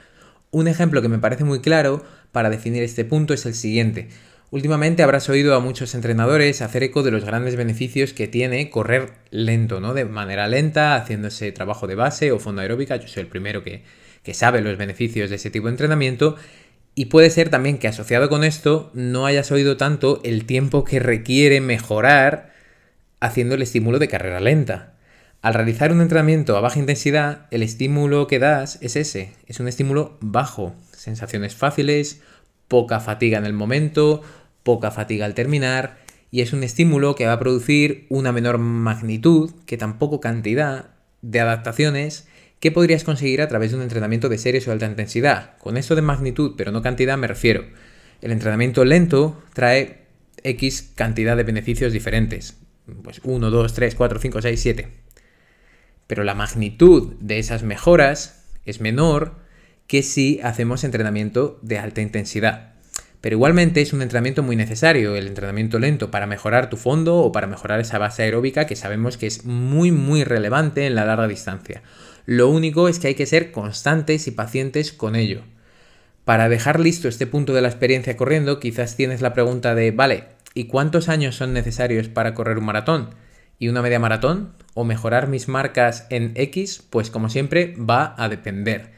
Un 0.51 0.67
ejemplo 0.67 1.01
que 1.01 1.07
me 1.07 1.19
parece 1.19 1.45
muy 1.45 1.61
claro 1.61 2.03
para 2.31 2.49
definir 2.49 2.83
este 2.83 3.05
punto 3.05 3.33
es 3.33 3.45
el 3.45 3.53
siguiente. 3.53 4.09
Últimamente 4.49 5.01
habrás 5.01 5.29
oído 5.29 5.55
a 5.55 5.61
muchos 5.61 5.95
entrenadores 5.95 6.61
hacer 6.61 6.83
eco 6.83 7.03
de 7.03 7.11
los 7.11 7.23
grandes 7.23 7.55
beneficios 7.55 8.11
que 8.11 8.27
tiene 8.27 8.69
correr 8.69 9.13
lento, 9.29 9.79
¿no? 9.79 9.93
De 9.93 10.03
manera 10.03 10.49
lenta, 10.49 10.95
haciendo 10.95 11.29
ese 11.29 11.53
trabajo 11.53 11.87
de 11.87 11.95
base 11.95 12.33
o 12.33 12.39
fondo 12.39 12.61
aeróbica. 12.61 12.97
Yo 12.97 13.07
soy 13.07 13.21
el 13.21 13.29
primero 13.29 13.63
que, 13.63 13.83
que 14.23 14.33
sabe 14.33 14.59
los 14.59 14.77
beneficios 14.77 15.29
de 15.29 15.37
ese 15.37 15.51
tipo 15.51 15.67
de 15.67 15.71
entrenamiento 15.71 16.35
y 16.95 17.05
puede 17.05 17.29
ser 17.29 17.49
también 17.49 17.77
que 17.77 17.87
asociado 17.87 18.27
con 18.27 18.43
esto 18.43 18.91
no 18.93 19.25
hayas 19.25 19.51
oído 19.51 19.77
tanto 19.77 20.19
el 20.25 20.45
tiempo 20.45 20.83
que 20.83 20.99
requiere 20.99 21.61
mejorar 21.61 22.50
haciendo 23.21 23.55
el 23.55 23.61
estímulo 23.61 23.97
de 23.97 24.09
carrera 24.09 24.41
lenta. 24.41 24.95
Al 25.41 25.53
realizar 25.53 25.93
un 25.93 26.01
entrenamiento 26.01 26.57
a 26.57 26.61
baja 26.61 26.79
intensidad, 26.79 27.47
el 27.51 27.63
estímulo 27.63 28.27
que 28.27 28.39
das 28.39 28.77
es 28.81 28.97
ese, 28.97 29.31
es 29.47 29.61
un 29.61 29.69
estímulo 29.69 30.17
bajo, 30.19 30.75
sensaciones 30.91 31.55
fáciles, 31.55 32.21
poca 32.67 32.99
fatiga 32.99 33.37
en 33.37 33.45
el 33.45 33.53
momento, 33.53 34.21
poca 34.63 34.91
fatiga 34.91 35.25
al 35.25 35.33
terminar, 35.33 35.99
y 36.29 36.41
es 36.41 36.51
un 36.51 36.63
estímulo 36.63 37.15
que 37.15 37.25
va 37.25 37.33
a 37.33 37.39
producir 37.39 38.05
una 38.09 38.33
menor 38.33 38.57
magnitud, 38.57 39.51
que 39.65 39.77
tampoco 39.77 40.19
cantidad, 40.19 40.89
de 41.21 41.39
adaptaciones 41.39 42.27
¿Qué 42.61 42.71
podrías 42.71 43.03
conseguir 43.03 43.41
a 43.41 43.47
través 43.47 43.71
de 43.71 43.77
un 43.77 43.81
entrenamiento 43.81 44.29
de 44.29 44.37
series 44.37 44.67
o 44.67 44.71
alta 44.71 44.85
intensidad? 44.85 45.57
Con 45.57 45.77
esto 45.77 45.95
de 45.95 46.03
magnitud, 46.03 46.53
pero 46.55 46.71
no 46.71 46.83
cantidad, 46.83 47.17
me 47.17 47.25
refiero. 47.25 47.65
El 48.21 48.31
entrenamiento 48.31 48.85
lento 48.85 49.41
trae 49.55 50.05
X 50.43 50.91
cantidad 50.93 51.35
de 51.35 51.41
beneficios 51.41 51.91
diferentes. 51.91 52.60
Pues 53.03 53.21
1, 53.23 53.49
2, 53.49 53.73
3, 53.73 53.95
4, 53.95 54.19
5, 54.19 54.41
6, 54.41 54.61
7. 54.61 54.87
Pero 56.07 56.23
la 56.23 56.35
magnitud 56.35 57.13
de 57.19 57.39
esas 57.39 57.63
mejoras 57.63 58.45
es 58.65 58.81
menor 58.81 59.35
que 59.87 60.03
si 60.03 60.39
hacemos 60.41 60.83
entrenamiento 60.83 61.59
de 61.61 61.77
alta 61.77 62.01
intensidad. 62.01 62.71
Pero 63.21 63.35
igualmente 63.35 63.81
es 63.81 63.93
un 63.93 64.01
entrenamiento 64.01 64.41
muy 64.41 64.55
necesario, 64.55 65.15
el 65.15 65.27
entrenamiento 65.27 65.77
lento, 65.77 66.09
para 66.09 66.25
mejorar 66.25 66.69
tu 66.69 66.77
fondo 66.77 67.17
o 67.17 67.31
para 67.31 67.45
mejorar 67.45 67.79
esa 67.79 67.99
base 67.99 68.23
aeróbica 68.23 68.65
que 68.65 68.75
sabemos 68.75 69.17
que 69.17 69.27
es 69.27 69.45
muy 69.45 69.91
muy 69.91 70.23
relevante 70.23 70.87
en 70.87 70.95
la 70.95 71.05
larga 71.05 71.27
distancia. 71.27 71.83
Lo 72.25 72.49
único 72.49 72.87
es 72.87 72.99
que 72.99 73.09
hay 73.09 73.15
que 73.15 73.27
ser 73.27 73.51
constantes 73.51 74.27
y 74.27 74.31
pacientes 74.31 74.91
con 74.91 75.15
ello. 75.15 75.43
Para 76.25 76.49
dejar 76.49 76.79
listo 76.79 77.07
este 77.07 77.27
punto 77.27 77.53
de 77.53 77.61
la 77.61 77.67
experiencia 77.67 78.17
corriendo, 78.17 78.59
quizás 78.59 78.95
tienes 78.95 79.21
la 79.21 79.33
pregunta 79.33 79.75
de, 79.75 79.91
vale, 79.91 80.25
¿y 80.53 80.65
cuántos 80.65 81.09
años 81.09 81.35
son 81.35 81.53
necesarios 81.53 82.07
para 82.07 82.33
correr 82.33 82.57
un 82.57 82.65
maratón? 82.65 83.15
¿Y 83.59 83.67
una 83.67 83.81
media 83.81 83.99
maratón? 83.99 84.53
¿O 84.73 84.83
mejorar 84.83 85.27
mis 85.27 85.47
marcas 85.47 86.07
en 86.09 86.31
X? 86.35 86.83
Pues 86.89 87.09
como 87.09 87.29
siempre 87.29 87.75
va 87.77 88.15
a 88.17 88.27
depender. 88.27 88.91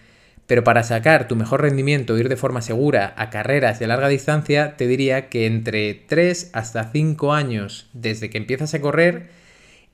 Pero 0.47 0.63
para 0.63 0.83
sacar 0.83 1.27
tu 1.27 1.35
mejor 1.35 1.61
rendimiento, 1.61 2.17
ir 2.17 2.29
de 2.29 2.35
forma 2.35 2.61
segura 2.61 3.13
a 3.17 3.29
carreras 3.29 3.79
de 3.79 3.87
larga 3.87 4.07
distancia, 4.07 4.75
te 4.77 4.87
diría 4.87 5.29
que 5.29 5.45
entre 5.45 5.93
3 5.93 6.51
hasta 6.53 6.91
5 6.91 7.33
años 7.33 7.89
desde 7.93 8.29
que 8.29 8.37
empiezas 8.37 8.73
a 8.73 8.81
correr 8.81 9.29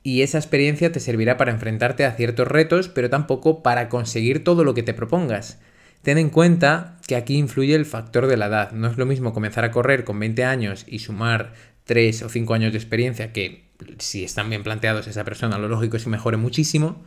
y 0.02 0.22
esa 0.22 0.38
experiencia 0.38 0.92
te 0.92 1.00
servirá 1.00 1.38
para 1.38 1.52
enfrentarte 1.52 2.06
a 2.06 2.14
ciertos 2.14 2.48
retos, 2.48 2.90
pero 2.90 3.10
tampoco 3.10 3.62
para 3.62 3.90
conseguir 3.90 4.44
todo 4.44 4.64
lo 4.64 4.74
que 4.74 4.84
te 4.84 4.94
propongas. 4.94 5.60
Ten 6.02 6.18
en 6.18 6.30
cuenta 6.30 6.98
que 7.08 7.16
aquí 7.16 7.38
influye 7.38 7.76
el 7.76 7.86
factor 7.86 8.28
de 8.28 8.38
la 8.38 8.48
edad. 8.48 8.72
No 8.72 8.88
es 8.88 8.98
lo 8.98 9.06
mismo 9.06 9.34
comenzar 9.34 9.66
a 9.66 9.72
correr 9.72 10.04
con 10.04 10.20
20 10.20 10.44
años 10.46 10.86
y 10.88 11.00
sumar 11.00 11.54
3 11.86 12.24
o 12.24 12.30
5 12.30 12.54
años 12.54 12.72
de 12.72 12.78
experiencia, 12.78 13.34
que 13.34 13.66
si 13.98 14.24
están 14.24 14.50
bien 14.50 14.64
planteados 14.64 15.08
esa 15.08 15.24
persona, 15.24 15.58
lo 15.58 15.68
lógico 15.68 15.98
es 15.98 16.04
que 16.04 16.10
mejore 16.10 16.38
muchísimo, 16.38 17.02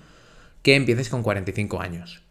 que 0.63 0.75
empieces 0.75 1.09
con 1.09 1.23
45 1.23 1.81
años. 1.81 2.23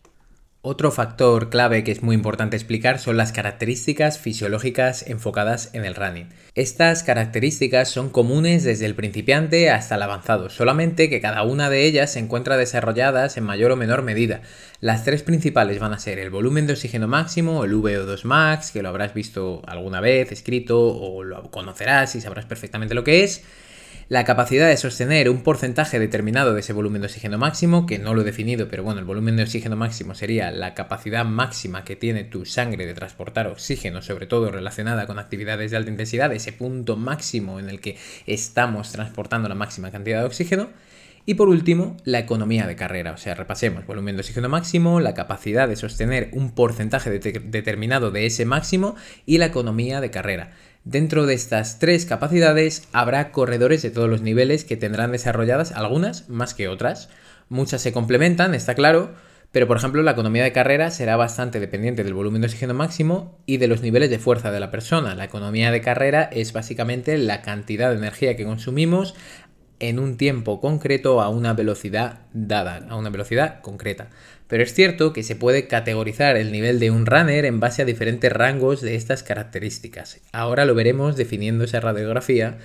Otro 0.63 0.91
factor 0.91 1.50
clave 1.50 1.84
que 1.84 1.91
es 1.91 2.03
muy 2.03 2.13
importante 2.13 2.56
explicar 2.56 3.00
son 3.00 3.18
las 3.18 3.32
características 3.32 4.20
fisiológicas 4.20 5.08
enfocadas 5.08 5.72
en 5.74 5.86
el 5.86 5.96
running. 5.96 6.30
Estas 6.53 7.01
características 7.01 7.89
son 7.89 8.12
comunes 8.12 8.63
desde 8.63 8.86
el 8.86 8.94
principiante 8.94 9.72
hasta 9.72 9.96
el 9.96 10.03
avanzado, 10.03 10.51
solamente 10.51 11.10
que 11.10 11.20
cada 11.20 11.41
una 11.41 11.72
de 11.72 11.86
ellas 11.86 12.13
se 12.13 12.20
encuentra 12.20 12.58
desarrolladas 12.58 13.38
en 13.38 13.44
mayor 13.44 13.72
o 13.72 13.75
menor 13.75 14.03
medida. 14.03 14.44
Las 14.82 15.03
tres 15.03 15.24
principales 15.24 15.80
van 15.80 15.94
a 15.94 16.00
ser 16.00 16.20
el 16.20 16.30
volumen 16.30 16.68
de 16.68 16.74
oxígeno 16.74 17.08
máximo, 17.08 17.63
el 17.63 17.74
VO2 17.74 18.24
max, 18.25 18.70
que 18.70 18.84
lo 18.84 18.89
habrás 18.89 19.15
visto 19.15 19.63
alguna 19.65 20.00
vez 20.00 20.32
escrito 20.32 20.80
o 20.80 21.24
lo 21.24 21.50
conocerás 21.50 22.13
y 22.13 22.22
sabrás 22.22 22.46
perfectamente 22.46 22.94
lo 22.94 23.03
que 23.03 23.24
es, 23.24 23.44
la 24.12 24.25
capacidad 24.25 24.68
de 24.68 24.75
sostener 24.75 25.30
un 25.30 25.41
porcentaje 25.41 25.98
determinado 25.98 26.53
de 26.53 26.60
ese 26.60 26.74
volumen 26.74 27.01
de 27.01 27.06
oxígeno 27.06 27.38
máximo, 27.38 27.86
que 27.86 27.98
no 27.98 28.13
lo 28.13 28.24
he 28.24 28.25
definido, 28.25 28.68
pero 28.68 28.84
bueno, 28.84 29.00
el 29.00 29.06
volumen 29.06 29.38
de 29.38 29.44
oxígeno 29.44 29.77
máximo 29.77 30.15
sería 30.15 30.51
la 30.51 30.74
capacidad 30.74 31.24
máxima 31.24 31.86
que 31.86 31.96
tiene 31.96 32.25
tu 32.25 32.46
sangre 32.46 32.86
de 32.86 32.94
transportar 32.94 33.48
oxígeno, 33.48 34.01
sobre 34.01 34.25
todo 34.25 34.51
relacionada 34.51 35.08
con 35.08 35.18
actividades 35.18 35.72
de 35.72 35.77
alta 35.77 35.91
intensidad, 35.91 36.34
ese 36.34 36.51
punto 36.51 36.98
máximo 36.98 37.58
en 37.58 37.70
el 37.70 37.80
que 37.80 37.96
estamos 38.27 38.91
transportando 38.91 39.48
la 39.48 39.56
máxima 39.56 39.91
cantidad 39.91 40.20
de 40.20 40.25
oxígeno. 40.25 40.72
Y 41.25 41.36
por 41.36 41.48
último, 41.48 41.96
la 42.03 42.20
economía 42.20 42.68
de 42.68 42.75
carrera, 42.75 43.13
o 43.13 43.18
sea, 43.18 43.36
repasemos 43.36 43.86
volumen 43.86 44.18
de 44.18 44.22
oxígeno 44.24 44.50
máximo, 44.50 45.00
la 45.00 45.13
capacidad 45.13 45.70
de 45.70 45.77
sostener 45.77 46.32
un 46.34 46.51
porcentaje 46.51 47.12
determinado 47.12 48.12
de 48.12 48.25
ese 48.25 48.44
máximo 48.44 48.96
y 49.25 49.38
la 49.38 49.46
economía 49.46 50.01
de 50.01 50.12
carrera. 50.12 50.51
Dentro 50.83 51.27
de 51.27 51.35
estas 51.35 51.77
tres 51.77 52.07
capacidades 52.07 52.88
habrá 52.91 53.31
corredores 53.31 53.83
de 53.83 53.91
todos 53.91 54.09
los 54.09 54.21
niveles 54.21 54.65
que 54.65 54.77
tendrán 54.77 55.11
desarrolladas 55.11 55.71
algunas 55.73 56.27
más 56.27 56.55
que 56.55 56.67
otras. 56.67 57.09
Muchas 57.50 57.81
se 57.81 57.93
complementan, 57.93 58.55
está 58.55 58.73
claro, 58.73 59.13
pero 59.51 59.67
por 59.67 59.77
ejemplo 59.77 60.01
la 60.01 60.11
economía 60.11 60.43
de 60.43 60.51
carrera 60.51 60.89
será 60.89 61.17
bastante 61.17 61.59
dependiente 61.59 62.03
del 62.03 62.15
volumen 62.15 62.41
de 62.41 62.47
oxígeno 62.47 62.73
máximo 62.73 63.38
y 63.45 63.57
de 63.57 63.67
los 63.67 63.81
niveles 63.81 64.09
de 64.09 64.17
fuerza 64.17 64.51
de 64.51 64.59
la 64.59 64.71
persona. 64.71 65.13
La 65.13 65.25
economía 65.25 65.69
de 65.69 65.81
carrera 65.81 66.23
es 66.23 66.51
básicamente 66.51 67.15
la 67.19 67.43
cantidad 67.43 67.91
de 67.91 67.97
energía 67.97 68.35
que 68.35 68.45
consumimos 68.45 69.13
en 69.81 70.00
un 70.00 70.17
tiempo 70.17 70.61
concreto 70.61 71.21
a 71.21 71.29
una 71.29 71.53
velocidad 71.53 72.21
dada, 72.33 72.88
a 72.89 72.95
una 72.95 73.09
velocidad 73.09 73.61
concreta. 73.61 74.09
Pero 74.51 74.63
es 74.63 74.74
cierto 74.74 75.13
que 75.13 75.24
se 75.24 75.38
puede 75.38 75.67
categorizar 75.67 76.36
el 76.36 76.51
nivel 76.51 76.81
de 76.81 76.91
un 76.91 77.05
runner 77.05 77.46
en 77.46 77.62
base 77.62 77.84
a 77.84 77.86
diferentes 77.86 78.29
rangos 78.34 78.81
de 78.81 78.96
estas 78.96 79.24
características. 79.24 80.20
Ahora 80.34 80.65
lo 80.65 80.75
veremos 80.75 81.15
definiendo 81.15 81.63
esa 81.63 81.79
radiografía 81.79 82.58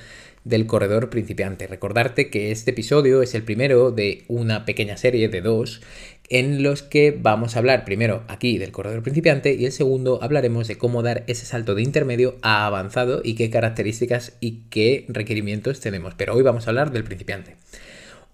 del 0.42 0.66
corredor 0.66 1.10
principiante. 1.10 1.68
Recordarte 1.68 2.28
que 2.28 2.50
este 2.50 2.72
episodio 2.72 3.22
es 3.22 3.36
el 3.36 3.44
primero 3.44 3.92
de 3.92 4.24
una 4.26 4.64
pequeña 4.64 4.96
serie 4.96 5.28
de 5.28 5.42
dos 5.42 5.80
en 6.28 6.64
los 6.64 6.82
que 6.82 7.16
vamos 7.16 7.54
a 7.54 7.60
hablar 7.60 7.84
primero 7.84 8.24
aquí 8.26 8.58
del 8.58 8.72
corredor 8.72 9.04
principiante 9.04 9.54
y 9.54 9.64
el 9.64 9.70
segundo 9.70 10.18
hablaremos 10.24 10.66
de 10.66 10.78
cómo 10.78 11.04
dar 11.04 11.22
ese 11.28 11.46
salto 11.46 11.76
de 11.76 11.82
intermedio 11.82 12.34
a 12.42 12.66
avanzado 12.66 13.20
y 13.22 13.36
qué 13.36 13.48
características 13.48 14.36
y 14.40 14.62
qué 14.70 15.04
requerimientos 15.06 15.78
tenemos. 15.78 16.14
Pero 16.16 16.34
hoy 16.34 16.42
vamos 16.42 16.66
a 16.66 16.70
hablar 16.70 16.90
del 16.90 17.04
principiante. 17.04 17.54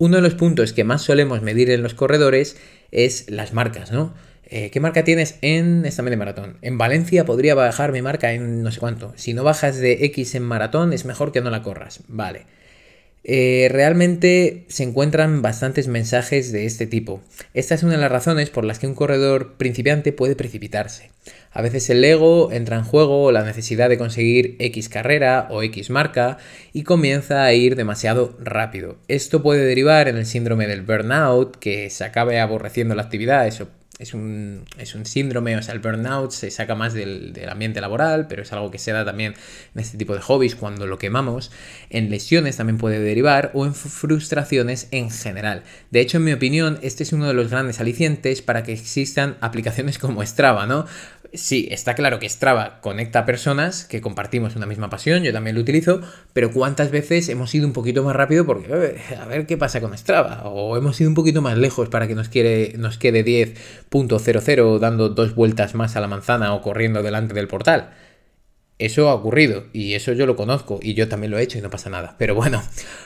Uno 0.02 0.16
de 0.16 0.23
los 0.23 0.35
puntos 0.35 0.73
que 0.73 0.82
más 0.82 1.02
solemos 1.02 1.42
medir 1.42 1.71
en 1.71 1.85
los 1.85 1.94
corredores 1.94 2.56
es 2.90 3.30
las 3.30 3.52
marcas, 3.52 3.92
¿no? 3.92 4.12
Eh, 4.47 4.68
¿Qué 4.73 4.80
marca 4.80 5.04
tienes 5.04 5.38
en 5.42 5.87
esta 5.87 6.02
media 6.02 6.18
maratón? 6.18 6.59
En 6.61 6.76
Valencia 6.76 7.25
podría 7.25 7.54
bajar 7.54 7.92
mi 7.92 8.02
marca 8.02 8.32
en 8.32 8.64
no 8.64 8.73
sé 8.73 8.80
cuánto. 8.80 9.12
Si 9.14 9.32
no 9.32 9.44
bajas 9.44 9.78
de 9.78 10.04
X 10.06 10.35
en 10.35 10.42
maratón, 10.42 10.92
es 10.92 11.04
mejor 11.04 11.30
que 11.30 11.40
no 11.40 11.50
la 11.50 11.62
corras. 11.62 12.00
Vale. 12.09 12.47
Eh, 13.24 13.68
realmente 13.70 14.64
se 14.68 14.82
encuentran 14.82 15.42
bastantes 15.42 15.86
mensajes 15.86 16.50
de 16.50 16.66
este 16.66 16.86
tipo. 16.86 17.20
Esta 17.54 17.74
es 17.74 17.82
una 17.82 17.92
de 17.92 17.98
las 17.98 18.10
razones 18.10 18.50
por 18.50 18.64
las 18.64 18.78
que 18.78 18.88
un 18.88 18.94
corredor 18.94 19.54
principiante 19.54 20.12
puede 20.12 20.34
precipitarse. 20.34 21.10
A 21.52 21.62
veces 21.62 21.88
el 21.90 22.02
ego 22.02 22.50
entra 22.50 22.78
en 22.78 22.84
juego, 22.84 23.30
la 23.30 23.44
necesidad 23.44 23.88
de 23.88 23.98
conseguir 23.98 24.56
X 24.58 24.88
carrera 24.88 25.46
o 25.50 25.62
X 25.62 25.90
marca 25.90 26.38
y 26.72 26.82
comienza 26.82 27.44
a 27.44 27.52
ir 27.52 27.76
demasiado 27.76 28.36
rápido. 28.40 28.96
Esto 29.06 29.42
puede 29.42 29.64
derivar 29.64 30.08
en 30.08 30.16
el 30.16 30.26
síndrome 30.26 30.66
del 30.66 30.82
burnout, 30.82 31.56
que 31.56 31.90
se 31.90 32.04
acabe 32.04 32.40
aborreciendo 32.40 32.94
la 32.94 33.02
actividad, 33.02 33.46
es 33.99 34.14
un, 34.14 34.64
síndrome, 35.04 35.56
o 35.56 35.62
sea, 35.62 35.75
el 35.75 35.80
burnout 35.80 36.32
se 36.32 36.50
saca 36.50 36.75
más 36.75 36.94
del, 36.94 37.32
del, 37.32 37.49
ambiente 37.49 37.80
laboral, 37.80 38.26
pero 38.26 38.42
es 38.42 38.52
algo 38.52 38.70
que 38.70 38.78
se 38.78 38.92
da 38.92 39.04
también 39.04 39.34
en 39.75 39.80
este 39.80 39.99
tipo 39.99 40.14
de 40.14 40.20
hobbies 40.20 40.56
cuando 40.56 40.87
lo 40.87 40.99
quemamos. 40.99 41.52
En 41.90 42.11
lesiones 42.11 42.56
también 42.56 42.78
puede 42.78 43.00
derivar 43.00 43.50
o 43.54 43.66
en 43.66 43.75
frustraciones 43.75 44.88
en 44.90 45.11
general. 45.11 45.62
De 45.90 46.00
hecho, 46.00 46.16
en 46.16 46.25
mi 46.25 46.32
opinión, 46.32 46.78
este 46.82 47.02
es 47.02 47.12
uno 47.12 47.28
de 47.28 47.34
los 47.34 47.50
grandes 47.50 47.80
alicientes 47.80 48.42
para 48.42 48.62
que 48.62 48.72
existan 48.72 49.37
aplicaciones 49.40 49.99
como 49.99 50.25
Strava, 50.25 50.66
¿no? 50.66 50.87
Sí, 51.34 51.68
está 51.70 51.94
claro 51.94 52.18
que 52.18 52.28
Strava 52.28 52.80
conecta 52.80 53.20
a 53.20 53.26
personas 53.26 53.84
que 53.84 54.00
compartimos 54.00 54.56
una 54.56 54.66
misma 54.66 54.90
pasión, 54.90 55.22
yo 55.22 55.32
también 55.32 55.56
lo 55.56 55.62
utilizo, 55.62 56.00
pero 56.32 56.50
¿cuántas 56.50 56.90
veces 56.90 57.28
hemos 57.28 57.54
ido 57.54 57.66
un 57.66 57.72
poquito 57.72 58.02
más 58.02 58.14
rápido 58.14 58.46
porque 58.46 58.98
a 59.20 59.26
ver 59.26 59.46
qué 59.46 59.56
pasa 59.56 59.80
con 59.80 59.96
Strava? 59.96 60.42
O 60.44 60.76
hemos 60.76 61.00
ido 61.00 61.08
un 61.08 61.14
poquito 61.14 61.42
más 61.42 61.58
lejos 61.58 61.88
para 61.88 62.06
que 62.08 62.14
nos, 62.14 62.28
quiere, 62.28 62.74
nos 62.78 62.98
quede 62.98 63.24
10.00 63.24 64.78
dando 64.78 65.08
dos 65.08 65.34
vueltas 65.34 65.74
más 65.74 65.96
a 65.96 66.00
la 66.00 66.08
manzana 66.08 66.54
o 66.54 66.62
corriendo 66.62 67.02
delante 67.02 67.34
del 67.34 67.48
portal. 67.48 67.90
Eso 68.78 69.08
ha 69.08 69.14
ocurrido 69.14 69.66
y 69.72 69.94
eso 69.94 70.12
yo 70.12 70.26
lo 70.26 70.34
conozco 70.34 70.80
y 70.82 70.94
yo 70.94 71.06
también 71.06 71.30
lo 71.30 71.38
he 71.38 71.42
hecho 71.42 71.56
y 71.56 71.60
no 71.60 71.70
pasa 71.70 71.88
nada. 71.88 72.16
Pero 72.18 72.34
bueno, 72.34 72.62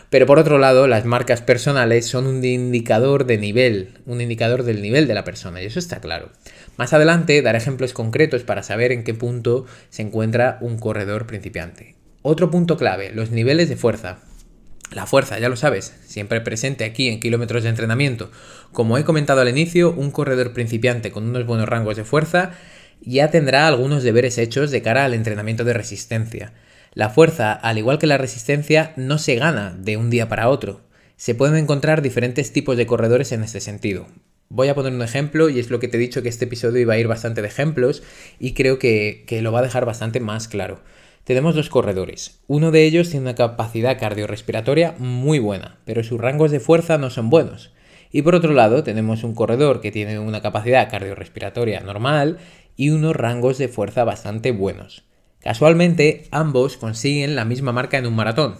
pero 0.08 0.24
por 0.24 0.38
otro 0.38 0.58
lado, 0.58 0.86
las 0.86 1.04
marcas 1.04 1.42
personales 1.42 2.06
son 2.06 2.26
un 2.26 2.42
indicador 2.42 3.26
de 3.26 3.36
nivel, 3.36 3.98
un 4.06 4.22
indicador 4.22 4.62
del 4.62 4.80
nivel 4.80 5.06
de 5.06 5.12
la 5.12 5.24
persona 5.24 5.62
y 5.62 5.66
eso 5.66 5.78
está 5.78 6.00
claro. 6.00 6.30
Más 6.76 6.92
adelante 6.92 7.40
daré 7.42 7.58
ejemplos 7.58 7.92
concretos 7.92 8.42
para 8.42 8.62
saber 8.62 8.92
en 8.92 9.04
qué 9.04 9.14
punto 9.14 9.66
se 9.88 10.02
encuentra 10.02 10.58
un 10.60 10.78
corredor 10.78 11.26
principiante. 11.26 11.94
Otro 12.22 12.50
punto 12.50 12.76
clave, 12.76 13.12
los 13.12 13.30
niveles 13.30 13.68
de 13.68 13.76
fuerza. 13.76 14.18
La 14.92 15.06
fuerza, 15.06 15.38
ya 15.38 15.48
lo 15.48 15.56
sabes, 15.56 15.94
siempre 16.06 16.40
presente 16.40 16.84
aquí 16.84 17.08
en 17.08 17.18
kilómetros 17.18 17.64
de 17.64 17.70
entrenamiento. 17.70 18.30
Como 18.72 18.98
he 18.98 19.04
comentado 19.04 19.40
al 19.40 19.48
inicio, 19.48 19.92
un 19.92 20.10
corredor 20.10 20.52
principiante 20.52 21.10
con 21.10 21.24
unos 21.24 21.46
buenos 21.46 21.68
rangos 21.68 21.96
de 21.96 22.04
fuerza 22.04 22.52
ya 23.00 23.30
tendrá 23.30 23.66
algunos 23.66 24.02
deberes 24.02 24.38
hechos 24.38 24.70
de 24.70 24.82
cara 24.82 25.04
al 25.04 25.14
entrenamiento 25.14 25.64
de 25.64 25.74
resistencia. 25.74 26.52
La 26.92 27.10
fuerza, 27.10 27.52
al 27.52 27.78
igual 27.78 27.98
que 27.98 28.06
la 28.06 28.18
resistencia, 28.18 28.92
no 28.96 29.18
se 29.18 29.36
gana 29.36 29.76
de 29.78 29.96
un 29.96 30.08
día 30.08 30.28
para 30.28 30.48
otro. 30.48 30.80
Se 31.16 31.34
pueden 31.34 31.56
encontrar 31.56 32.02
diferentes 32.02 32.52
tipos 32.52 32.76
de 32.76 32.86
corredores 32.86 33.32
en 33.32 33.42
este 33.42 33.60
sentido. 33.60 34.06
Voy 34.48 34.68
a 34.68 34.74
poner 34.74 34.92
un 34.92 35.02
ejemplo 35.02 35.48
y 35.48 35.58
es 35.58 35.70
lo 35.70 35.80
que 35.80 35.88
te 35.88 35.96
he 35.96 36.00
dicho 36.00 36.22
que 36.22 36.28
este 36.28 36.44
episodio 36.44 36.80
iba 36.80 36.94
a 36.94 36.98
ir 36.98 37.08
bastante 37.08 37.42
de 37.42 37.48
ejemplos 37.48 38.02
y 38.38 38.54
creo 38.54 38.78
que, 38.78 39.24
que 39.26 39.42
lo 39.42 39.52
va 39.52 39.58
a 39.58 39.62
dejar 39.62 39.84
bastante 39.84 40.20
más 40.20 40.46
claro. 40.48 40.80
Tenemos 41.24 41.56
dos 41.56 41.68
corredores. 41.68 42.38
Uno 42.46 42.70
de 42.70 42.84
ellos 42.84 43.10
tiene 43.10 43.24
una 43.24 43.34
capacidad 43.34 43.98
cardiorrespiratoria 43.98 44.94
muy 44.98 45.40
buena, 45.40 45.80
pero 45.84 46.04
sus 46.04 46.20
rangos 46.20 46.52
de 46.52 46.60
fuerza 46.60 46.98
no 46.98 47.10
son 47.10 47.30
buenos. 47.30 47.72
Y 48.12 48.22
por 48.22 48.36
otro 48.36 48.52
lado, 48.52 48.84
tenemos 48.84 49.24
un 49.24 49.34
corredor 49.34 49.80
que 49.80 49.90
tiene 49.90 50.20
una 50.20 50.40
capacidad 50.40 50.88
cardiorrespiratoria 50.88 51.80
normal 51.80 52.38
y 52.76 52.90
unos 52.90 53.16
rangos 53.16 53.58
de 53.58 53.66
fuerza 53.66 54.04
bastante 54.04 54.52
buenos. 54.52 55.04
Casualmente, 55.40 56.28
ambos 56.30 56.76
consiguen 56.76 57.34
la 57.34 57.44
misma 57.44 57.72
marca 57.72 57.98
en 57.98 58.06
un 58.06 58.14
maratón. 58.14 58.56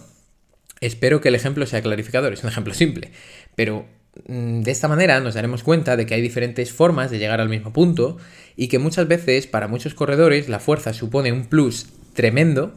Espero 0.81 1.21
que 1.21 1.29
el 1.29 1.35
ejemplo 1.35 1.65
sea 1.65 1.81
clarificador, 1.81 2.33
es 2.33 2.43
un 2.43 2.49
ejemplo 2.49 2.73
simple, 2.73 3.11
pero 3.55 3.85
de 4.25 4.71
esta 4.71 4.87
manera 4.87 5.19
nos 5.19 5.35
daremos 5.35 5.63
cuenta 5.63 5.95
de 5.95 6.05
que 6.05 6.13
hay 6.13 6.21
diferentes 6.21 6.71
formas 6.71 7.11
de 7.11 7.19
llegar 7.19 7.41
al 7.41 7.49
mismo 7.49 7.73
punto 7.73 8.17
y 8.55 8.67
que 8.67 8.79
muchas 8.79 9.07
veces 9.07 9.47
para 9.47 9.67
muchos 9.67 9.93
corredores 9.93 10.49
la 10.49 10.59
fuerza 10.59 10.93
supone 10.93 11.31
un 11.31 11.45
plus 11.45 11.87
tremendo 12.13 12.73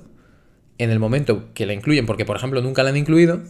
en 0.78 0.90
el 0.90 0.99
momento 0.99 1.52
que 1.54 1.66
la 1.66 1.75
incluyen, 1.75 2.06
porque 2.06 2.25
por 2.25 2.37
ejemplo 2.37 2.62
nunca 2.62 2.82
la 2.82 2.90
han 2.90 2.97
incluido, 2.97 3.42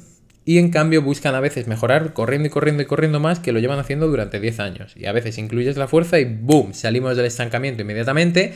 y 0.44 0.58
en 0.58 0.70
cambio 0.70 1.02
buscan 1.02 1.34
a 1.34 1.40
veces 1.40 1.66
mejorar 1.68 2.12
corriendo 2.12 2.48
y 2.48 2.50
corriendo 2.50 2.82
y 2.82 2.86
corriendo 2.86 3.20
más 3.20 3.38
que 3.38 3.52
lo 3.52 3.60
llevan 3.60 3.78
haciendo 3.78 4.08
durante 4.08 4.40
10 4.40 4.60
años. 4.60 4.96
Y 4.96 5.06
a 5.06 5.12
veces 5.12 5.38
incluyes 5.38 5.76
la 5.76 5.86
fuerza 5.86 6.18
y 6.18 6.24
¡boom! 6.24 6.74
Salimos 6.74 7.16
del 7.16 7.26
estancamiento 7.26 7.82
inmediatamente 7.82 8.54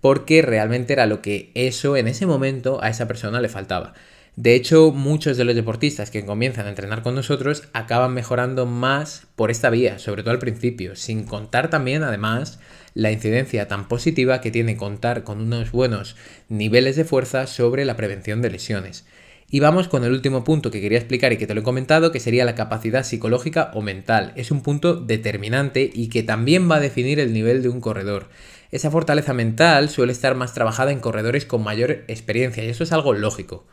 porque 0.00 0.42
realmente 0.42 0.92
era 0.92 1.06
lo 1.06 1.22
que 1.22 1.50
eso 1.54 1.96
en 1.96 2.08
ese 2.08 2.26
momento 2.26 2.82
a 2.82 2.90
esa 2.90 3.06
persona 3.06 3.40
le 3.40 3.48
faltaba. 3.48 3.94
De 4.36 4.54
hecho, 4.54 4.92
muchos 4.92 5.36
de 5.36 5.44
los 5.44 5.54
deportistas 5.54 6.10
que 6.10 6.24
comienzan 6.24 6.64
a 6.64 6.70
entrenar 6.70 7.02
con 7.02 7.14
nosotros 7.14 7.64
acaban 7.74 8.14
mejorando 8.14 8.64
más 8.64 9.26
por 9.36 9.50
esta 9.50 9.68
vía, 9.68 9.98
sobre 9.98 10.22
todo 10.22 10.32
al 10.32 10.38
principio, 10.38 10.96
sin 10.96 11.24
contar 11.24 11.68
también 11.68 12.02
además 12.02 12.58
la 12.94 13.12
incidencia 13.12 13.68
tan 13.68 13.88
positiva 13.88 14.40
que 14.40 14.50
tiene 14.50 14.78
contar 14.78 15.22
con 15.22 15.42
unos 15.42 15.70
buenos 15.70 16.16
niveles 16.48 16.96
de 16.96 17.04
fuerza 17.04 17.46
sobre 17.46 17.84
la 17.84 17.94
prevención 17.94 18.40
de 18.40 18.50
lesiones. 18.50 19.04
Y 19.50 19.60
vamos 19.60 19.86
con 19.86 20.02
el 20.02 20.12
último 20.12 20.44
punto 20.44 20.70
que 20.70 20.80
quería 20.80 20.96
explicar 20.96 21.34
y 21.34 21.36
que 21.36 21.46
te 21.46 21.52
lo 21.52 21.60
he 21.60 21.64
comentado, 21.64 22.10
que 22.10 22.18
sería 22.18 22.46
la 22.46 22.54
capacidad 22.54 23.04
psicológica 23.04 23.70
o 23.74 23.82
mental. 23.82 24.32
Es 24.34 24.50
un 24.50 24.62
punto 24.62 24.94
determinante 24.94 25.90
y 25.92 26.08
que 26.08 26.22
también 26.22 26.70
va 26.70 26.76
a 26.76 26.80
definir 26.80 27.20
el 27.20 27.34
nivel 27.34 27.62
de 27.62 27.68
un 27.68 27.82
corredor. 27.82 28.30
Esa 28.70 28.90
fortaleza 28.90 29.34
mental 29.34 29.90
suele 29.90 30.12
estar 30.12 30.34
más 30.36 30.54
trabajada 30.54 30.90
en 30.90 31.00
corredores 31.00 31.44
con 31.44 31.62
mayor 31.62 32.04
experiencia 32.08 32.64
y 32.64 32.70
eso 32.70 32.82
es 32.82 32.92
algo 32.92 33.12
lógico. 33.12 33.66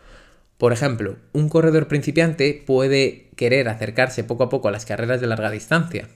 Por 0.59 0.73
ejemplo, 0.73 1.15
un 1.31 1.47
corredor 1.47 1.87
principiante 1.87 2.61
puede 2.67 3.29
querer 3.37 3.69
acercarse 3.69 4.25
poco 4.25 4.43
a 4.43 4.49
poco 4.49 4.67
a 4.67 4.71
las 4.71 4.85
carreras 4.85 5.21
de 5.21 5.27
larga 5.27 5.51
distancia, 5.51 6.09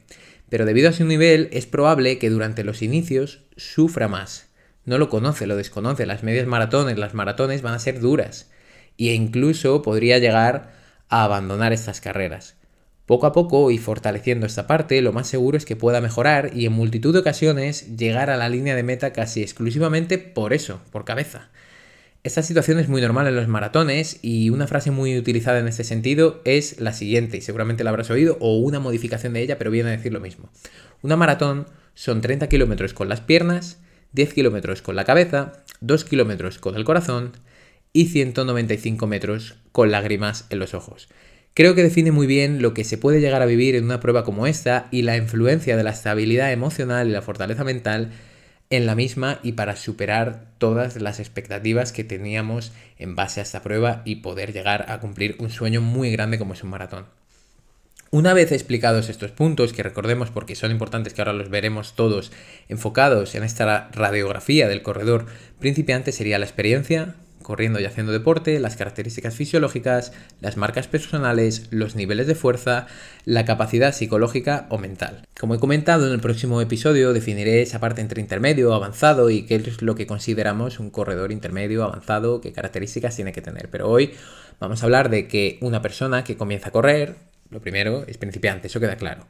pero 0.49 0.65
debido 0.65 0.89
a 0.89 0.91
su 0.91 1.05
nivel 1.05 1.47
es 1.53 1.65
probable 1.65 2.19
que 2.19 2.29
durante 2.29 2.65
los 2.65 2.81
inicios 2.81 3.45
sufra 3.55 4.09
más. 4.09 4.49
No 4.83 4.97
lo 4.97 5.07
conoce, 5.07 5.47
lo 5.47 5.55
desconoce, 5.55 6.05
las 6.05 6.23
medias 6.23 6.45
maratones, 6.45 6.97
las 6.97 7.13
maratones 7.13 7.61
van 7.61 7.73
a 7.73 7.79
ser 7.79 8.01
duras 8.01 8.51
e 8.97 9.13
incluso 9.13 9.81
podría 9.81 10.19
llegar 10.19 10.73
a 11.07 11.23
abandonar 11.23 11.71
estas 11.71 12.01
carreras. 12.01 12.57
Poco 13.05 13.27
a 13.27 13.31
poco 13.31 13.71
y 13.71 13.77
fortaleciendo 13.77 14.45
esta 14.45 14.67
parte, 14.67 15.01
lo 15.01 15.13
más 15.13 15.27
seguro 15.27 15.57
es 15.57 15.63
que 15.63 15.77
pueda 15.77 16.01
mejorar 16.01 16.51
y 16.53 16.65
en 16.65 16.73
multitud 16.73 17.13
de 17.13 17.19
ocasiones 17.19 17.95
llegar 17.95 18.29
a 18.29 18.35
la 18.35 18.49
línea 18.49 18.75
de 18.75 18.83
meta 18.83 19.13
casi 19.13 19.41
exclusivamente 19.41 20.17
por 20.17 20.51
eso, 20.51 20.81
por 20.91 21.05
cabeza. 21.05 21.49
Esta 22.23 22.41
situación 22.41 22.79
es 22.79 22.87
muy 22.87 23.01
normal 23.01 23.27
en 23.27 23.35
los 23.35 23.49
maratones 23.49 24.19
y 24.21 24.49
una 24.49 24.65
frase 24.65 24.91
muy 24.91 25.17
utilizada 25.17 25.59
en 25.59 25.67
este 25.67 25.83
sentido 25.83 26.41
es 26.45 26.79
la 26.79 26.93
siguiente, 26.93 27.35
y 27.35 27.41
seguramente 27.41 27.83
la 27.83 27.89
habrás 27.89 28.09
oído, 28.11 28.37
o 28.39 28.59
una 28.59 28.79
modificación 28.79 29.33
de 29.33 29.41
ella, 29.41 29.57
pero 29.57 29.71
viene 29.71 29.89
a 29.89 29.97
decir 29.97 30.13
lo 30.13 30.21
mismo. 30.21 30.49
Una 31.01 31.17
maratón 31.17 31.67
son 31.95 32.21
30 32.21 32.47
kilómetros 32.47 32.93
con 32.93 33.09
las 33.09 33.19
piernas, 33.19 33.81
10 34.13 34.33
kilómetros 34.33 34.81
con 34.81 34.95
la 34.95 35.03
cabeza, 35.03 35.65
2 35.81 36.05
kilómetros 36.05 36.59
con 36.59 36.77
el 36.77 36.85
corazón 36.85 37.33
y 37.91 38.05
195 38.05 39.05
metros 39.05 39.55
con 39.73 39.91
lágrimas 39.91 40.45
en 40.49 40.59
los 40.59 40.73
ojos. 40.73 41.09
Creo 41.53 41.75
que 41.75 41.83
define 41.83 42.13
muy 42.13 42.25
bien 42.25 42.61
lo 42.61 42.73
que 42.73 42.85
se 42.85 42.97
puede 42.97 43.19
llegar 43.19 43.41
a 43.41 43.47
vivir 43.47 43.75
en 43.75 43.83
una 43.83 43.99
prueba 43.99 44.23
como 44.23 44.47
esta 44.47 44.87
y 44.91 45.01
la 45.01 45.17
influencia 45.17 45.75
de 45.75 45.83
la 45.83 45.91
estabilidad 45.91 46.53
emocional 46.53 47.09
y 47.09 47.11
la 47.11 47.21
fortaleza 47.21 47.65
mental 47.65 48.11
en 48.75 48.87
la 48.87 48.95
misma 48.95 49.39
y 49.43 49.51
para 49.51 49.75
superar 49.75 50.45
todas 50.57 50.99
las 50.99 51.19
expectativas 51.19 51.91
que 51.91 52.03
teníamos 52.03 52.71
en 52.97 53.15
base 53.15 53.39
a 53.39 53.43
esta 53.43 53.61
prueba 53.61 54.01
y 54.03 54.15
poder 54.15 54.51
llegar 54.51 54.89
a 54.89 54.99
cumplir 54.99 55.35
un 55.37 55.51
sueño 55.51 55.79
muy 55.79 56.11
grande 56.11 56.39
como 56.39 56.53
es 56.53 56.63
un 56.63 56.71
maratón. 56.71 57.05
Una 58.09 58.33
vez 58.33 58.51
explicados 58.51 59.09
estos 59.09 59.29
puntos, 59.29 59.73
que 59.73 59.83
recordemos 59.83 60.31
porque 60.31 60.55
son 60.55 60.71
importantes 60.71 61.13
que 61.13 61.21
ahora 61.21 61.33
los 61.33 61.49
veremos 61.49 61.95
todos 61.95 62.31
enfocados 62.67 63.35
en 63.35 63.43
esta 63.43 63.89
radiografía 63.91 64.67
del 64.67 64.81
corredor 64.81 65.27
principiante, 65.59 66.11
sería 66.11 66.39
la 66.39 66.45
experiencia, 66.45 67.15
corriendo 67.43 67.79
y 67.79 67.85
haciendo 67.85 68.11
deporte, 68.11 68.59
las 68.59 68.75
características 68.75 69.35
fisiológicas, 69.35 70.13
las 70.41 70.57
marcas 70.57 70.87
personales, 70.87 71.67
los 71.69 71.95
niveles 71.95 72.25
de 72.25 72.35
fuerza, 72.35 72.87
la 73.25 73.45
capacidad 73.45 73.93
psicológica 73.93 74.65
o 74.69 74.77
mental. 74.77 75.27
Como 75.39 75.55
he 75.55 75.59
comentado 75.59 76.07
en 76.07 76.13
el 76.13 76.19
próximo 76.19 76.61
episodio, 76.61 77.13
definiré 77.13 77.61
esa 77.61 77.79
parte 77.79 78.01
entre 78.01 78.21
intermedio, 78.21 78.73
avanzado 78.73 79.29
y 79.29 79.43
qué 79.45 79.55
es 79.55 79.81
lo 79.81 79.95
que 79.95 80.07
consideramos 80.07 80.79
un 80.79 80.89
corredor 80.89 81.31
intermedio, 81.31 81.83
avanzado, 81.83 82.41
qué 82.41 82.51
características 82.51 83.15
tiene 83.15 83.33
que 83.33 83.41
tener. 83.41 83.69
Pero 83.69 83.89
hoy 83.89 84.13
vamos 84.59 84.81
a 84.81 84.85
hablar 84.85 85.09
de 85.09 85.27
que 85.27 85.57
una 85.61 85.81
persona 85.81 86.23
que 86.23 86.37
comienza 86.37 86.69
a 86.69 86.71
correr, 86.71 87.15
lo 87.49 87.61
primero 87.61 88.05
es 88.07 88.17
principiante, 88.17 88.67
eso 88.67 88.79
queda 88.79 88.95
claro. 88.95 89.27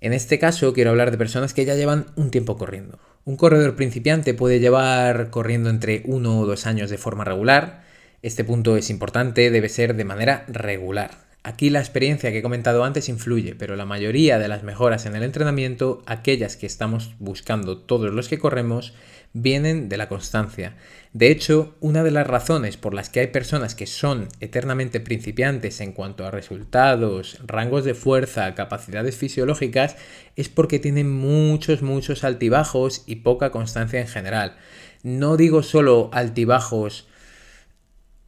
En 0.00 0.14
este 0.14 0.38
caso 0.38 0.72
quiero 0.72 0.90
hablar 0.90 1.10
de 1.10 1.18
personas 1.18 1.52
que 1.52 1.64
ya 1.64 1.74
llevan 1.74 2.06
un 2.16 2.30
tiempo 2.30 2.56
corriendo. 2.56 2.98
Un 3.24 3.36
corredor 3.36 3.76
principiante 3.76 4.32
puede 4.32 4.60
llevar 4.60 5.28
corriendo 5.28 5.68
entre 5.68 6.02
uno 6.06 6.40
o 6.40 6.46
dos 6.46 6.66
años 6.66 6.88
de 6.88 6.96
forma 6.96 7.22
regular. 7.22 7.84
Este 8.22 8.44
punto 8.44 8.78
es 8.78 8.88
importante, 8.88 9.50
debe 9.50 9.68
ser 9.68 9.94
de 9.94 10.04
manera 10.04 10.44
regular. 10.48 11.10
Aquí 11.42 11.68
la 11.68 11.80
experiencia 11.80 12.32
que 12.32 12.38
he 12.38 12.42
comentado 12.42 12.82
antes 12.82 13.10
influye, 13.10 13.54
pero 13.54 13.76
la 13.76 13.84
mayoría 13.84 14.38
de 14.38 14.48
las 14.48 14.62
mejoras 14.62 15.04
en 15.04 15.16
el 15.16 15.22
entrenamiento, 15.22 16.02
aquellas 16.06 16.56
que 16.56 16.66
estamos 16.66 17.14
buscando 17.18 17.76
todos 17.76 18.10
los 18.10 18.28
que 18.28 18.38
corremos, 18.38 18.94
vienen 19.32 19.88
de 19.88 19.96
la 19.96 20.08
constancia. 20.08 20.76
De 21.12 21.30
hecho, 21.30 21.74
una 21.80 22.02
de 22.02 22.10
las 22.10 22.26
razones 22.26 22.76
por 22.76 22.94
las 22.94 23.10
que 23.10 23.20
hay 23.20 23.26
personas 23.28 23.74
que 23.74 23.86
son 23.86 24.28
eternamente 24.40 25.00
principiantes 25.00 25.80
en 25.80 25.92
cuanto 25.92 26.24
a 26.24 26.30
resultados, 26.30 27.38
rangos 27.46 27.84
de 27.84 27.94
fuerza, 27.94 28.54
capacidades 28.54 29.16
fisiológicas, 29.16 29.96
es 30.36 30.48
porque 30.48 30.78
tienen 30.78 31.10
muchos, 31.10 31.82
muchos 31.82 32.24
altibajos 32.24 33.02
y 33.06 33.16
poca 33.16 33.50
constancia 33.50 34.00
en 34.00 34.08
general. 34.08 34.56
No 35.02 35.36
digo 35.36 35.62
solo 35.62 36.10
altibajos 36.12 37.08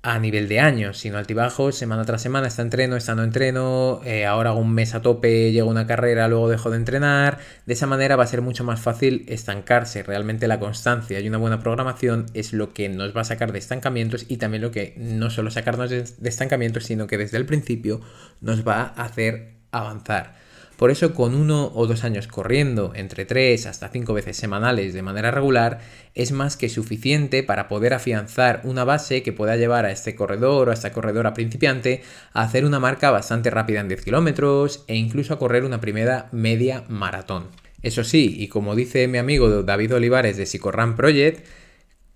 a 0.03 0.19
nivel 0.19 0.49
de 0.49 0.59
años, 0.59 0.99
sino 0.99 1.17
altibajos, 1.17 1.77
semana 1.77 2.05
tras 2.05 2.23
semana, 2.23 2.49
está 2.49 2.63
entreno, 2.63 2.97
está 2.97 3.15
no 3.15 3.23
entreno, 3.23 4.01
eh, 4.05 4.27
ahora 4.27 4.51
hago 4.51 4.59
un 4.59 4.75
mes 4.75 4.95
a 4.95 5.03
tope, 5.03 5.53
llego 5.53 5.69
a 5.69 5.71
una 5.71 5.87
carrera, 5.87 6.27
luego 6.27 6.49
dejo 6.49 6.71
de 6.71 6.77
entrenar. 6.77 7.39
De 7.67 7.75
esa 7.75 7.87
manera 7.87 8.17
va 8.17 8.25
a 8.25 8.27
ser 8.27 8.43
mucho 8.43 8.65
más 8.65 8.81
fácil 8.81 9.25
estancarse. 9.29 10.03
Realmente 10.03 10.49
la 10.49 10.59
constancia 10.59 11.21
y 11.21 11.29
una 11.29 11.39
buena 11.39 11.61
programación 11.61 12.27
es 12.35 12.53
lo 12.53 12.73
que 12.73 12.89
nos 12.89 13.17
va 13.17 13.21
a 13.21 13.25
sacar 13.25 13.53
de 13.53 13.61
estancamientos 13.61 14.27
y 14.29 14.39
también 14.39 14.63
lo 14.63 14.73
que 14.73 14.95
no 14.97 15.31
solo 15.31 15.53
sacarnos 15.53 15.91
de 15.91 16.29
estancamientos, 16.29 16.85
sino 16.85 17.07
que 17.07 17.17
desde 17.17 17.37
el 17.37 17.47
principio 17.47 18.01
nos 18.41 18.67
va 18.67 18.93
a 18.97 19.05
hacer 19.05 19.53
avanzar. 19.71 20.42
Por 20.77 20.91
eso 20.91 21.15
con 21.15 21.35
uno 21.35 21.71
o 21.75 21.87
dos 21.87 22.03
años 22.03 22.27
corriendo 22.27 22.93
entre 22.95 23.25
tres 23.25 23.67
hasta 23.67 23.89
cinco 23.89 24.15
veces 24.15 24.37
semanales 24.37 24.95
de 24.95 25.03
manera 25.03 25.31
regular 25.31 25.81
es 26.15 26.33
más 26.33 26.57
que 26.57 26.69
suficiente 26.69 27.43
para 27.43 27.69
poder 27.69 27.95
afianzar 27.95 28.61
una 28.65 28.85
base 28.85 29.23
que 29.23 29.33
pueda 29.33 29.57
llevar 29.57 29.85
a 29.85 29.93
este 29.93 30.15
corredor 30.15 30.69
o 30.69 30.71
a 30.71 30.75
esta 30.75 30.93
corredora 30.93 31.35
principiante 31.35 32.03
a 32.33 32.43
hacer 32.43 32.65
una 32.65 32.81
marca 32.81 33.11
bastante 33.11 33.51
rápida 33.51 33.81
en 33.81 33.89
10 33.89 34.05
kilómetros 34.05 34.85
e 34.89 34.97
incluso 34.97 35.35
a 35.35 35.39
correr 35.39 35.65
una 35.65 35.81
primera 35.81 36.29
media 36.33 36.85
maratón. 36.89 37.49
Eso 37.83 38.05
sí, 38.05 38.37
y 38.39 38.49
como 38.49 38.75
dice 38.75 39.09
mi 39.09 39.19
amigo 39.19 39.63
David 39.63 39.95
Olivares 39.95 40.37
de 40.37 40.47
Psicorran 40.47 40.97
Project, 40.97 41.45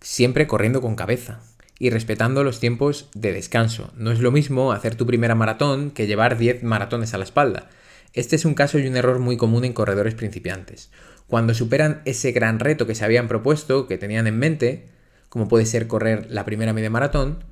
siempre 0.00 0.46
corriendo 0.46 0.80
con 0.80 0.94
cabeza 0.94 1.40
y 1.78 1.90
respetando 1.90 2.44
los 2.44 2.60
tiempos 2.60 3.08
de 3.14 3.32
descanso. 3.32 3.92
No 3.96 4.12
es 4.12 4.20
lo 4.20 4.30
mismo 4.30 4.72
hacer 4.72 4.94
tu 4.94 5.06
primera 5.06 5.34
maratón 5.34 5.90
que 5.90 6.06
llevar 6.06 6.38
10 6.38 6.62
maratones 6.62 7.14
a 7.14 7.18
la 7.18 7.24
espalda. 7.24 7.68
Este 8.16 8.34
es 8.34 8.46
un 8.46 8.54
caso 8.54 8.78
y 8.78 8.86
un 8.86 8.96
error 8.96 9.18
muy 9.18 9.36
común 9.36 9.66
en 9.66 9.74
corredores 9.74 10.14
principiantes. 10.14 10.90
Cuando 11.26 11.52
superan 11.52 12.00
ese 12.06 12.32
gran 12.32 12.58
reto 12.58 12.86
que 12.86 12.94
se 12.94 13.04
habían 13.04 13.28
propuesto, 13.28 13.86
que 13.86 13.98
tenían 13.98 14.26
en 14.26 14.38
mente, 14.38 14.88
como 15.28 15.48
puede 15.48 15.66
ser 15.66 15.86
correr 15.86 16.26
la 16.30 16.46
primera 16.46 16.72
media 16.72 16.88
maratón, 16.88 17.44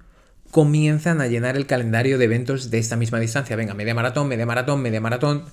comienzan 0.50 1.20
a 1.20 1.26
llenar 1.26 1.56
el 1.56 1.66
calendario 1.66 2.16
de 2.16 2.24
eventos 2.24 2.70
de 2.70 2.78
esta 2.78 2.96
misma 2.96 3.20
distancia. 3.20 3.56
Venga, 3.56 3.74
media 3.74 3.94
maratón, 3.94 4.26
media 4.26 4.46
maratón, 4.46 4.80
media 4.80 5.02
maratón. 5.02 5.44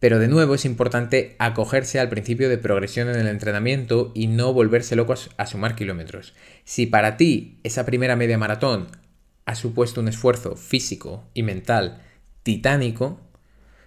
Pero 0.00 0.18
de 0.18 0.26
nuevo 0.26 0.56
es 0.56 0.64
importante 0.64 1.36
acogerse 1.38 2.00
al 2.00 2.08
principio 2.08 2.48
de 2.48 2.58
progresión 2.58 3.08
en 3.08 3.16
el 3.16 3.28
entrenamiento 3.28 4.10
y 4.12 4.26
no 4.26 4.52
volverse 4.52 4.96
locos 4.96 5.30
a 5.36 5.46
sumar 5.46 5.76
kilómetros. 5.76 6.34
Si 6.64 6.86
para 6.86 7.16
ti 7.16 7.60
esa 7.62 7.86
primera 7.86 8.16
media 8.16 8.38
maratón 8.38 8.88
ha 9.44 9.54
supuesto 9.54 10.00
un 10.00 10.08
esfuerzo 10.08 10.56
físico 10.56 11.30
y 11.32 11.44
mental 11.44 12.02
titánico, 12.42 13.20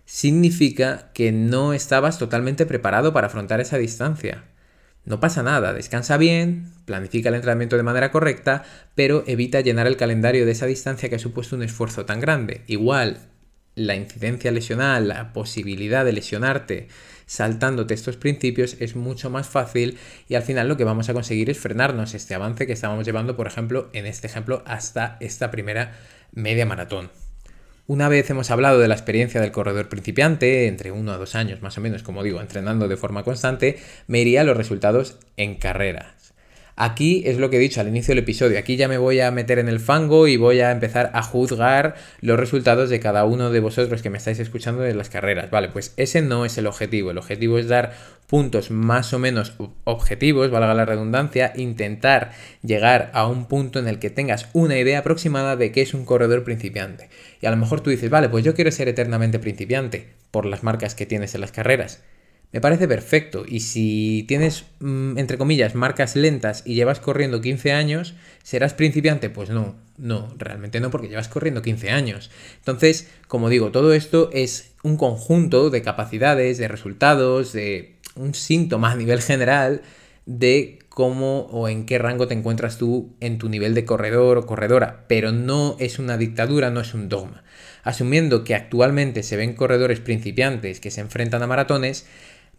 significa 0.10 1.12
que 1.14 1.32
no 1.32 1.72
estabas 1.72 2.18
totalmente 2.18 2.66
preparado 2.66 3.14
para 3.14 3.28
afrontar 3.28 3.62
esa 3.62 3.78
distancia. 3.78 4.44
No 5.06 5.20
pasa 5.20 5.44
nada, 5.44 5.72
descansa 5.72 6.18
bien, 6.18 6.74
planifica 6.86 7.30
el 7.30 7.36
entrenamiento 7.36 7.78
de 7.78 7.84
manera 7.84 8.12
correcta, 8.12 8.64
pero 8.96 9.24
evita 9.28 9.62
llenar 9.62 9.86
el 9.86 9.98
calendario 9.98 10.48
de 10.48 10.52
esa 10.54 10.66
distancia 10.66 11.10
que 11.10 11.18
ha 11.18 11.20
supuesto 11.20 11.56
un 11.56 11.62
esfuerzo 11.62 12.06
tan 12.06 12.20
grande. 12.20 12.64
Igual, 12.66 13.20
la 13.76 13.96
incidencia 13.96 14.52
lesional, 14.52 15.10
la 15.10 15.32
posibilidad 15.32 16.04
de 16.04 16.14
lesionarte 16.14 16.88
saltándote 17.28 17.94
estos 17.94 18.18
principios 18.18 18.78
es 18.80 18.96
mucho 18.96 19.30
más 19.30 19.48
fácil 19.48 20.00
y 20.28 20.34
al 20.34 20.42
final 20.42 20.68
lo 20.68 20.76
que 20.76 20.86
vamos 20.86 21.08
a 21.10 21.14
conseguir 21.14 21.52
es 21.52 21.60
frenarnos 21.60 22.16
este 22.16 22.34
avance 22.34 22.66
que 22.66 22.74
estábamos 22.74 23.06
llevando, 23.06 23.36
por 23.36 23.46
ejemplo, 23.46 23.92
en 23.94 24.08
este 24.08 24.26
ejemplo, 24.26 24.64
hasta 24.66 25.18
esta 25.20 25.52
primera 25.52 25.96
media 26.34 26.66
maratón. 26.66 27.12
Una 27.90 28.08
vez 28.08 28.30
hemos 28.30 28.52
hablado 28.52 28.78
de 28.78 28.88
la 28.88 28.94
experiencia 28.94 29.42
del 29.42 29.52
corredor 29.52 29.90
principiante, 29.90 30.68
entre 30.68 30.92
uno 30.92 31.12
a 31.12 31.18
dos 31.18 31.34
años 31.34 31.64
más 31.64 31.76
o 31.80 31.82
menos, 31.82 32.04
como 32.04 32.22
digo, 32.22 32.40
entrenando 32.40 32.88
de 32.88 32.98
forma 32.98 33.24
constante, 33.24 33.80
me 34.06 34.20
iría 34.20 34.42
a 34.42 34.44
los 34.44 34.56
resultados 34.56 35.18
en 35.38 35.56
carrera. 35.56 36.14
Aquí 36.82 37.24
es 37.26 37.38
lo 37.38 37.50
que 37.50 37.58
he 37.58 37.60
dicho 37.60 37.82
al 37.82 37.90
inicio 37.90 38.14
del 38.14 38.24
episodio, 38.24 38.58
aquí 38.58 38.78
ya 38.78 38.88
me 38.88 38.98
voy 38.98 39.20
a 39.20 39.32
meter 39.32 39.60
en 39.60 39.68
el 39.68 39.82
fango 39.82 40.30
y 40.30 40.38
voy 40.38 40.62
a 40.62 40.72
empezar 40.72 41.12
a 41.14 41.22
juzgar 41.22 41.96
los 42.22 42.40
resultados 42.40 42.90
de 42.90 43.02
cada 43.02 43.26
uno 43.26 43.50
de 43.50 43.60
vosotros 43.60 44.02
que 44.02 44.10
me 44.10 44.18
estáis 44.18 44.40
escuchando 44.40 44.84
de 44.84 44.94
las 44.94 45.10
carreras. 45.10 45.52
Vale, 45.52 45.68
pues 45.68 45.94
ese 45.98 46.22
no 46.22 46.46
es 46.46 46.58
el 46.58 46.68
objetivo, 46.68 47.12
el 47.12 47.18
objetivo 47.18 47.58
es 47.58 47.68
dar 47.68 47.92
puntos 48.28 48.72
más 48.72 49.12
o 49.12 49.20
menos 49.20 49.56
objetivos, 49.84 50.52
valga 50.52 50.74
la 50.74 50.86
redundancia, 50.86 51.52
intentar 51.58 52.32
llegar 52.64 53.12
a 53.14 53.28
un 53.28 53.48
punto 53.50 53.80
en 53.80 53.90
el 53.90 54.00
que 54.00 54.10
tengas 54.10 54.48
una 54.54 54.78
idea 54.78 55.00
aproximada 55.00 55.58
de 55.58 55.74
qué 55.74 55.82
es 55.82 55.94
un 55.94 56.06
corredor 56.06 56.46
principiante. 56.46 57.10
Y 57.42 57.48
a 57.48 57.52
lo 57.52 57.58
mejor 57.58 57.82
tú 57.82 57.90
dices, 57.90 58.10
vale, 58.10 58.30
pues 58.30 58.46
yo 58.46 58.54
quiero 58.54 58.72
ser 58.72 58.88
eternamente 58.88 59.38
principiante 59.38 60.14
por 60.32 60.46
las 60.46 60.64
marcas 60.64 60.96
que 60.96 61.06
tienes 61.06 61.36
en 61.36 61.42
las 61.42 61.52
carreras. 61.52 62.02
Me 62.52 62.62
parece 62.62 62.88
perfecto. 62.88 63.46
Y 63.48 63.60
si 63.60 64.26
tienes, 64.28 64.66
mm, 64.80 65.18
entre 65.18 65.38
comillas, 65.38 65.76
marcas 65.76 66.16
lentas 66.16 66.64
y 66.66 66.74
llevas 66.74 67.00
corriendo 67.00 67.42
15 67.42 67.72
años, 67.74 68.16
¿serás 68.44 68.74
principiante? 68.74 69.30
Pues 69.30 69.50
no, 69.52 69.76
no, 69.98 70.34
realmente 70.38 70.80
no, 70.80 70.90
porque 70.90 71.10
llevas 71.10 71.28
corriendo 71.28 71.62
15 71.62 71.92
años. 71.92 72.32
Entonces, 72.58 73.08
como 73.28 73.50
digo, 73.50 73.72
todo 73.72 73.94
esto 73.94 74.32
es 74.34 74.72
un 74.82 74.98
conjunto 74.98 75.70
de 75.70 75.84
capacidades, 75.84 76.58
de 76.58 76.68
resultados, 76.68 77.54
de 77.54 77.98
un 78.16 78.34
síntoma 78.34 78.92
a 78.92 78.96
nivel 78.96 79.22
general 79.22 79.82
de 80.26 80.80
cómo 80.90 81.48
o 81.52 81.70
en 81.70 81.86
qué 81.86 81.98
rango 81.98 82.28
te 82.28 82.34
encuentras 82.34 82.78
tú 82.78 83.16
en 83.20 83.38
tu 83.38 83.50
nivel 83.50 83.74
de 83.74 83.86
corredor 83.86 84.38
o 84.38 84.46
corredora, 84.46 85.06
pero 85.08 85.32
no 85.32 85.76
es 85.80 85.98
una 85.98 86.18
dictadura, 86.18 86.72
no 86.72 86.82
es 86.82 86.94
un 86.94 87.10
dogma. 87.10 87.44
Asumiendo 87.84 88.44
que 88.44 88.54
actualmente 88.54 89.24
se 89.24 89.38
ven 89.38 89.54
corredores 89.54 90.02
principiantes 90.02 90.80
que 90.80 90.92
se 90.92 91.02
enfrentan 91.02 91.42
a 91.42 91.48
maratones, 91.48 92.06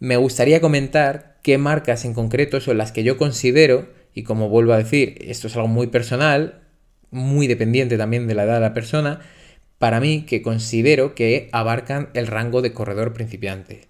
me 0.01 0.17
gustaría 0.17 0.61
comentar 0.61 1.39
qué 1.43 1.59
marcas 1.59 2.05
en 2.05 2.15
concreto 2.15 2.61
son 2.61 2.79
las 2.79 2.91
que 2.91 3.05
yo 3.05 3.17
considero, 3.17 3.89
y 4.15 4.25
como 4.25 4.49
vuelvo 4.49 4.73
a 4.73 4.79
decir, 4.79 5.17
esto 5.21 5.47
es 5.47 5.55
algo 5.57 5.69
muy 5.69 5.87
personal, 5.87 6.63
muy 7.11 7.47
dependiente 7.47 7.99
también 7.99 8.27
de 8.27 8.35
la 8.35 8.45
edad 8.45 8.55
de 8.55 8.61
la 8.61 8.75
persona, 8.75 9.21
para 9.79 10.01
mí 10.01 10.25
que 10.27 10.43
considero 10.43 11.15
que 11.15 11.49
abarcan 11.53 12.09
el 12.15 12.27
rango 12.27 12.63
de 12.63 12.73
corredor 12.73 13.13
principiante. 13.13 13.89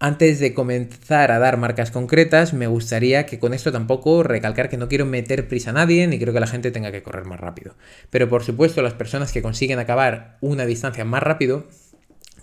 Antes 0.00 0.38
de 0.38 0.54
comenzar 0.54 1.32
a 1.32 1.40
dar 1.40 1.56
marcas 1.56 1.90
concretas, 1.90 2.52
me 2.52 2.68
gustaría 2.68 3.26
que 3.26 3.40
con 3.40 3.52
esto 3.52 3.72
tampoco 3.72 4.22
recalcar 4.22 4.68
que 4.68 4.76
no 4.76 4.88
quiero 4.88 5.06
meter 5.06 5.48
prisa 5.48 5.70
a 5.70 5.72
nadie 5.72 6.06
ni 6.06 6.18
quiero 6.18 6.32
que 6.32 6.38
la 6.38 6.46
gente 6.46 6.70
tenga 6.70 6.92
que 6.92 7.02
correr 7.02 7.24
más 7.24 7.40
rápido. 7.40 7.74
Pero 8.10 8.28
por 8.28 8.44
supuesto, 8.44 8.80
las 8.80 8.94
personas 8.94 9.32
que 9.32 9.42
consiguen 9.42 9.80
acabar 9.80 10.38
una 10.40 10.66
distancia 10.66 11.04
más 11.04 11.22
rápido 11.22 11.66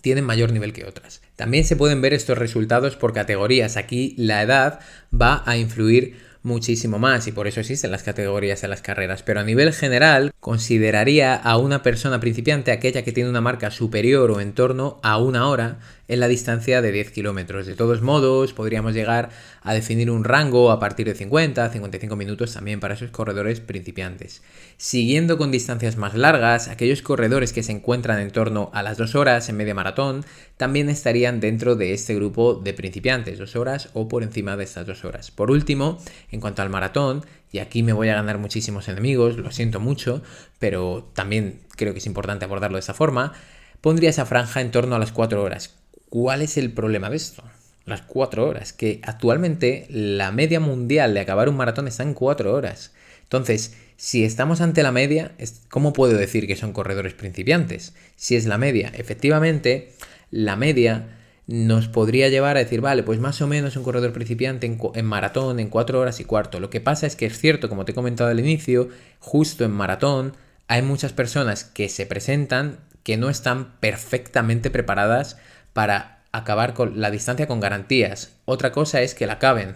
tienen 0.05 0.23
mayor 0.23 0.53
nivel 0.53 0.71
que 0.71 0.85
otras. 0.85 1.23
También 1.35 1.63
se 1.63 1.75
pueden 1.75 1.99
ver 1.99 2.13
estos 2.13 2.37
resultados 2.37 2.95
por 2.95 3.11
categorías. 3.11 3.75
Aquí 3.75 4.13
la 4.19 4.43
edad 4.43 4.79
va 5.11 5.41
a 5.47 5.57
influir 5.57 6.15
muchísimo 6.43 6.99
más 6.99 7.25
y 7.25 7.31
por 7.31 7.47
eso 7.47 7.59
existen 7.59 7.89
las 7.89 8.03
categorías 8.03 8.63
en 8.63 8.69
las 8.69 8.83
carreras. 8.83 9.23
Pero 9.23 9.39
a 9.39 9.43
nivel 9.43 9.73
general, 9.73 10.31
consideraría 10.39 11.33
a 11.33 11.57
una 11.57 11.81
persona 11.81 12.19
principiante 12.19 12.71
aquella 12.71 13.01
que 13.01 13.13
tiene 13.13 13.31
una 13.31 13.41
marca 13.41 13.71
superior 13.71 14.29
o 14.29 14.41
en 14.41 14.53
torno 14.53 14.99
a 15.01 15.17
una 15.17 15.49
hora 15.49 15.79
en 16.07 16.19
la 16.19 16.27
distancia 16.27 16.81
de 16.81 16.91
10 16.91 17.11
kilómetros. 17.11 17.65
De 17.65 17.75
todos 17.75 18.01
modos, 18.01 18.53
podríamos 18.53 18.93
llegar 18.93 19.29
a 19.61 19.73
definir 19.73 20.11
un 20.11 20.23
rango 20.23 20.71
a 20.71 20.79
partir 20.79 21.07
de 21.07 21.15
50, 21.15 21.69
55 21.69 22.15
minutos 22.15 22.53
también 22.53 22.79
para 22.79 22.93
esos 22.93 23.11
corredores 23.11 23.59
principiantes. 23.59 24.41
Siguiendo 24.77 25.37
con 25.37 25.51
distancias 25.51 25.97
más 25.97 26.13
largas, 26.13 26.67
aquellos 26.67 27.01
corredores 27.01 27.53
que 27.53 27.63
se 27.63 27.71
encuentran 27.71 28.19
en 28.19 28.31
torno 28.31 28.69
a 28.73 28.83
las 28.83 28.97
2 28.97 29.15
horas 29.15 29.49
en 29.49 29.57
media 29.57 29.73
maratón 29.73 30.25
también 30.57 30.89
estarían 30.89 31.39
dentro 31.39 31.75
de 31.75 31.93
este 31.93 32.15
grupo 32.15 32.55
de 32.55 32.73
principiantes, 32.73 33.39
2 33.39 33.55
horas 33.55 33.89
o 33.93 34.07
por 34.07 34.23
encima 34.23 34.55
de 34.57 34.63
estas 34.63 34.85
2 34.85 35.05
horas. 35.05 35.31
Por 35.31 35.51
último, 35.51 35.97
en 36.31 36.39
cuanto 36.39 36.61
al 36.61 36.69
maratón, 36.69 37.25
y 37.51 37.59
aquí 37.59 37.83
me 37.83 37.93
voy 37.93 38.09
a 38.09 38.15
ganar 38.15 38.37
muchísimos 38.37 38.87
enemigos, 38.89 39.37
lo 39.37 39.51
siento 39.51 39.79
mucho, 39.79 40.21
pero 40.59 41.09
también 41.13 41.61
creo 41.75 41.93
que 41.93 41.99
es 41.99 42.05
importante 42.05 42.45
abordarlo 42.45 42.75
de 42.75 42.81
esa 42.81 42.93
forma, 42.93 43.33
pondría 43.81 44.09
esa 44.09 44.25
franja 44.25 44.61
en 44.61 44.71
torno 44.71 44.95
a 44.95 44.99
las 44.99 45.11
4 45.11 45.41
horas. 45.41 45.73
¿Cuál 46.09 46.41
es 46.41 46.57
el 46.57 46.71
problema 46.71 47.09
de 47.09 47.17
esto? 47.17 47.43
Las 47.85 48.01
4 48.01 48.47
horas, 48.47 48.73
que 48.73 48.99
actualmente 49.03 49.85
la 49.89 50.31
media 50.31 50.59
mundial 50.59 51.13
de 51.13 51.19
acabar 51.19 51.49
un 51.49 51.57
maratón 51.57 51.87
está 51.87 52.03
en 52.03 52.13
4 52.13 52.53
horas. 52.53 52.93
Entonces, 53.23 53.75
si 53.97 54.23
estamos 54.23 54.61
ante 54.61 54.83
la 54.83 54.91
media, 54.91 55.31
¿cómo 55.69 55.93
puedo 55.93 56.17
decir 56.17 56.47
que 56.47 56.55
son 56.55 56.73
corredores 56.73 57.13
principiantes? 57.13 57.93
Si 58.15 58.35
es 58.35 58.45
la 58.45 58.57
media, 58.57 58.91
efectivamente, 58.95 59.93
la 60.31 60.55
media 60.55 61.07
nos 61.47 61.87
podría 61.87 62.29
llevar 62.29 62.57
a 62.57 62.59
decir, 62.59 62.81
vale, 62.81 63.03
pues 63.03 63.19
más 63.19 63.41
o 63.41 63.47
menos 63.47 63.77
un 63.77 63.83
corredor 63.83 64.13
principiante 64.13 64.65
en, 64.67 65.05
maratón 65.05 65.59
en 65.59 65.69
4 65.69 65.99
horas 65.99 66.19
y 66.19 66.25
cuarto. 66.25 66.59
Lo 66.59 66.69
que 66.69 66.81
pasa 66.81 67.05
es 67.05 67.15
que 67.15 67.27
es 67.27 67.39
cierto, 67.39 67.69
como 67.69 67.85
te 67.85 67.91
he 67.91 67.95
comentado 67.95 68.29
al 68.29 68.39
inicio, 68.39 68.89
justo 69.19 69.63
en 69.63 69.71
maratón 69.71 70.33
hay 70.67 70.81
muchas 70.81 71.13
personas 71.13 71.63
que 71.63 71.89
se 71.89 72.05
presentan 72.05 72.79
que 73.03 73.17
no 73.17 73.29
están 73.29 73.79
perfectamente 73.79 74.71
preparadas 74.71 75.37
para 75.75 76.23
acabar 76.31 76.73
con 76.73 77.01
la 77.01 77.11
distancia 77.11 77.47
con 77.47 77.59
garantías. 77.59 78.31
Otra 78.45 78.71
cosa 78.71 79.01
es 79.01 79.13
que 79.13 79.27
la 79.27 79.33
acaben, 79.33 79.75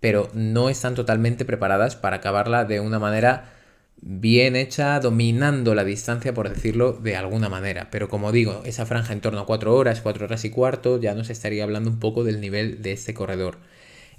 pero 0.00 0.30
no 0.32 0.70
están 0.70 0.94
totalmente 0.94 1.44
preparadas 1.44 1.96
para 1.96 2.16
acabarla 2.16 2.64
de 2.64 2.80
una 2.80 2.98
manera 2.98 3.52
bien 4.00 4.56
hecha, 4.56 4.98
dominando 5.00 5.74
la 5.74 5.84
distancia, 5.84 6.32
por 6.32 6.48
decirlo 6.48 6.94
de 6.94 7.14
alguna 7.14 7.50
manera. 7.50 7.88
Pero 7.90 8.08
como 8.08 8.32
digo, 8.32 8.62
esa 8.64 8.86
franja 8.86 9.12
en 9.12 9.20
torno 9.20 9.40
a 9.40 9.44
4 9.44 9.76
horas, 9.76 10.00
4 10.00 10.24
horas 10.24 10.46
y 10.46 10.50
cuarto, 10.50 10.98
ya 10.98 11.12
nos 11.14 11.28
estaría 11.28 11.62
hablando 11.62 11.90
un 11.90 11.98
poco 11.98 12.24
del 12.24 12.40
nivel 12.40 12.80
de 12.80 12.92
este 12.92 13.12
corredor. 13.12 13.58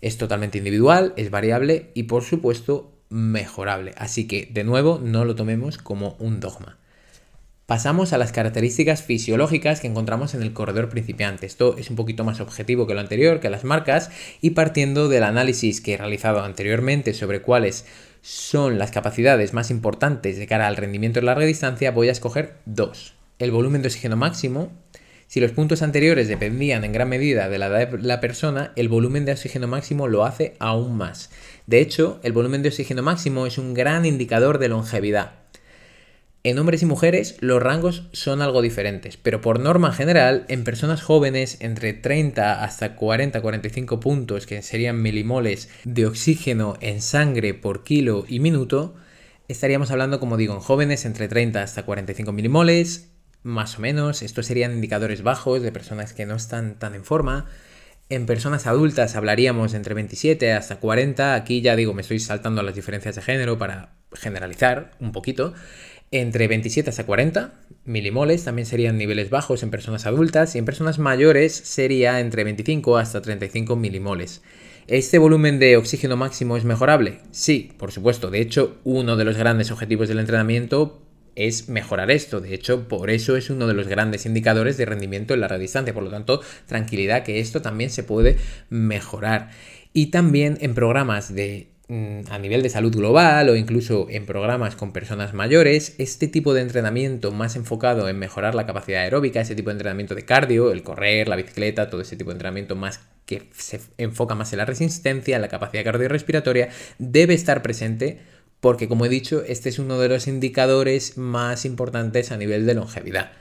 Es 0.02 0.19
totalmente 0.19 0.60
individual, 0.60 1.13
es 1.17 1.32
variable 1.32 1.89
y 1.95 2.04
por 2.04 2.24
supuesto 2.24 2.93
mejorable. 3.10 3.95
Así 3.98 4.28
que, 4.28 4.48
de 4.52 4.63
nuevo, 4.63 5.02
no 5.04 5.26
lo 5.26 5.34
tomemos 5.34 5.80
como 5.80 6.17
un 6.19 6.39
dogma. 6.39 6.78
Pasamos 7.69 8.13
a 8.13 8.17
las 8.17 8.32
características 8.32 9.03
fisiológicas 9.03 9.79
que 9.79 9.86
encontramos 9.86 10.34
en 10.34 10.41
el 10.41 10.53
corredor 10.53 10.89
principiante. 10.89 11.45
Esto 11.45 11.77
es 11.77 11.91
un 11.91 11.95
poquito 11.95 12.23
más 12.23 12.39
objetivo 12.39 12.88
que 12.88 12.95
lo 12.95 12.99
anterior, 12.99 13.39
que 13.39 13.51
las 13.51 13.63
marcas, 13.63 14.10
y 14.41 14.49
partiendo 14.49 15.08
del 15.08 15.21
análisis 15.21 15.79
que 15.79 15.93
he 15.93 15.97
realizado 15.97 16.43
anteriormente 16.43 17.13
sobre 17.13 17.43
cuáles 17.43 17.86
son 18.23 18.79
las 18.79 18.89
capacidades 18.89 19.53
más 19.53 19.69
importantes 19.69 20.39
de 20.39 20.47
cara 20.47 20.65
al 20.65 20.77
rendimiento 20.77 21.19
en 21.19 21.27
larga 21.27 21.45
distancia, 21.45 21.91
voy 21.91 22.10
a 22.10 22.12
escoger 22.12 22.55
dos. 22.65 23.13
El 23.38 23.51
volumen 23.51 23.84
de 23.84 23.89
oxígeno 23.89 24.17
máximo. 24.17 24.71
Si 25.27 25.39
los 25.39 25.51
puntos 25.51 25.84
anteriores 25.84 26.27
dependían 26.27 26.84
en 26.84 26.91
gran 26.91 27.08
medida 27.08 27.49
de 27.49 27.60
la 27.60 27.67
edad 27.67 27.88
de 27.88 27.99
la 27.99 28.19
persona, 28.19 28.73
el 28.77 28.89
volumen 28.89 29.25
de 29.25 29.34
oxígeno 29.34 29.67
máximo 29.67 30.08
lo 30.08 30.25
hace 30.25 30.55
aún 30.58 30.97
más. 30.97 31.29
De 31.67 31.82
hecho, 31.82 32.19
el 32.23 32.34
volumen 32.34 32.63
de 32.63 32.69
oxígeno 32.69 33.03
máximo 33.03 33.45
es 33.45 33.60
un 33.60 33.75
gran 33.75 34.08
indicador 34.08 34.58
de 34.58 34.69
longevidad. 34.69 35.34
En 36.43 36.58
hombres 36.58 36.82
y 36.82 36.86
mujeres 36.86 37.36
los 37.41 37.62
rangos 37.62 38.04
son 38.13 38.41
algo 38.41 38.62
diferentes, 38.62 39.17
pero 39.17 39.41
por 39.41 39.60
norma 39.60 39.91
general, 39.91 40.45
en 40.47 40.63
personas 40.63 41.02
jóvenes 41.02 41.58
entre 41.60 41.91
30 41.91 42.63
hasta 42.63 42.95
40-45 42.95 43.99
puntos, 43.99 44.45
que 44.45 44.62
serían 44.62 45.02
milimoles 45.02 45.69
de 45.84 46.06
oxígeno 46.06 46.78
en 46.80 47.02
sangre 47.02 47.54
por 47.54 47.84
kilo 47.84 48.23
y 48.25 48.39
minuto, 48.39 48.95
estaríamos 49.49 49.91
hablando, 49.91 50.21
como 50.21 50.38
digo, 50.38 50.54
en 50.54 50.62
jóvenes 50.62 51.04
entre 51.04 51.28
30 51.28 51.62
hasta 51.62 51.84
45 51.84 52.32
milimoles, 52.32 53.12
más 53.43 53.78
o 53.78 53.82
menos, 53.82 54.21
estos 54.21 54.45
serían 54.45 54.71
indicadores 54.71 55.23
bajos 55.23 55.62
de 55.62 55.73
personas 55.73 56.13
que 56.13 56.25
no 56.25 56.36
están 56.36 56.80
tan 56.80 56.95
en 56.95 57.04
forma. 57.04 57.47
En 58.08 58.25
personas 58.25 58.65
adultas 58.65 59.15
hablaríamos 59.15 59.73
entre 59.73 59.93
27 59.93 60.54
hasta 60.54 60.78
40, 60.78 61.36
aquí 61.36 61.62
ya 61.62 61.75
digo, 61.75 61.93
me 61.93 62.02
estoy 62.02 62.19
saltando 62.19 62.63
las 62.63 62.75
diferencias 62.75 63.15
de 63.15 63.21
género 63.21 63.58
para 63.58 63.93
generalizar 64.13 64.91
un 64.99 65.12
poquito. 65.12 65.54
Entre 66.12 66.48
27 66.48 66.89
hasta 66.89 67.06
40 67.06 67.54
milimoles 67.86 68.43
también 68.43 68.65
serían 68.65 68.98
niveles 68.98 69.30
bajos 69.30 69.62
en 69.62 69.69
personas 69.69 70.08
adultas 70.08 70.56
y 70.56 70.58
en 70.58 70.65
personas 70.65 70.98
mayores 70.98 71.54
sería 71.54 72.19
entre 72.19 72.43
25 72.43 72.98
hasta 72.98 73.22
35 73.22 73.76
milimoles. 73.76 74.41
¿Este 74.88 75.19
volumen 75.19 75.60
de 75.60 75.78
oxígeno 75.78 76.17
máximo 76.17 76.58
es 76.58 76.65
mejorable? 76.65 77.19
Sí, 77.30 77.74
por 77.78 77.91
supuesto. 77.91 78.32
De 78.32 78.41
hecho, 78.41 78.78
uno 78.84 79.17
de 79.17 79.26
los 79.26 79.38
grandes 79.38 79.69
objetivos 79.69 80.08
del 80.08 80.17
entrenamiento 80.17 81.00
es 81.36 81.69
mejorar 81.69 82.10
esto. 82.10 82.41
De 82.41 82.56
hecho, 82.56 82.88
por 82.88 83.12
eso 83.12 83.38
es 83.38 83.52
uno 83.52 83.67
de 83.67 83.76
los 83.76 83.88
grandes 83.88 84.26
indicadores 84.26 84.78
de 84.78 84.86
rendimiento 84.86 85.36
en 85.36 85.41
larga 85.41 85.60
distancia. 85.60 85.93
Por 85.93 86.04
lo 86.04 86.10
tanto, 86.10 86.41
tranquilidad 86.65 87.22
que 87.24 87.39
esto 87.39 87.62
también 87.62 87.91
se 87.91 88.02
puede 88.02 88.38
mejorar. 88.72 89.52
Y 89.93 90.08
también 90.08 90.58
en 90.60 90.74
programas 90.74 91.36
de 91.36 91.67
a 91.89 92.38
nivel 92.38 92.62
de 92.62 92.69
salud 92.69 92.95
global 92.95 93.49
o 93.49 93.56
incluso 93.56 94.06
en 94.10 94.28
programas 94.28 94.75
con 94.75 94.93
personas 94.93 95.34
mayores, 95.34 95.95
este 95.97 96.28
tipo 96.28 96.54
de 96.54 96.62
entrenamiento 96.62 97.32
más 97.32 97.56
enfocado 97.56 98.08
en 98.08 98.19
mejorar 98.19 98.54
la 98.54 98.67
capacidad 98.67 99.02
aeróbica, 99.02 99.41
ese 99.41 99.56
tipo 99.56 99.71
de 99.71 99.73
entrenamiento 99.73 100.13
de 100.13 100.23
cardio, 100.23 100.71
el 100.71 100.84
correr, 100.84 101.28
la 101.28 101.36
bicicleta, 101.36 101.89
todo 101.89 102.02
ese 102.02 102.15
tipo 102.15 102.30
de 102.30 102.36
entrenamiento 102.36 102.75
más 102.75 102.99
que 103.25 103.49
se 103.54 103.82
enfoca 103.97 104.36
más 104.36 104.54
en 104.54 104.58
la 104.58 104.65
resistencia, 104.65 105.36
en 105.36 105.41
la 105.41 105.47
capacidad 105.47 105.84
cardiorrespiratoria, 105.84 106.69
debe 106.99 107.34
estar 107.34 107.63
presente 107.63 108.19
porque 108.60 108.88
como 108.88 109.06
he 109.06 109.10
dicho, 109.10 109.43
este 109.47 109.69
es 109.69 109.80
uno 109.80 109.97
de 109.97 110.10
los 110.10 110.28
indicadores 110.28 111.17
más 111.17 111.65
importantes 111.65 112.32
a 112.32 112.38
nivel 112.38 112.67
de 112.67 112.75
longevidad. 112.75 113.32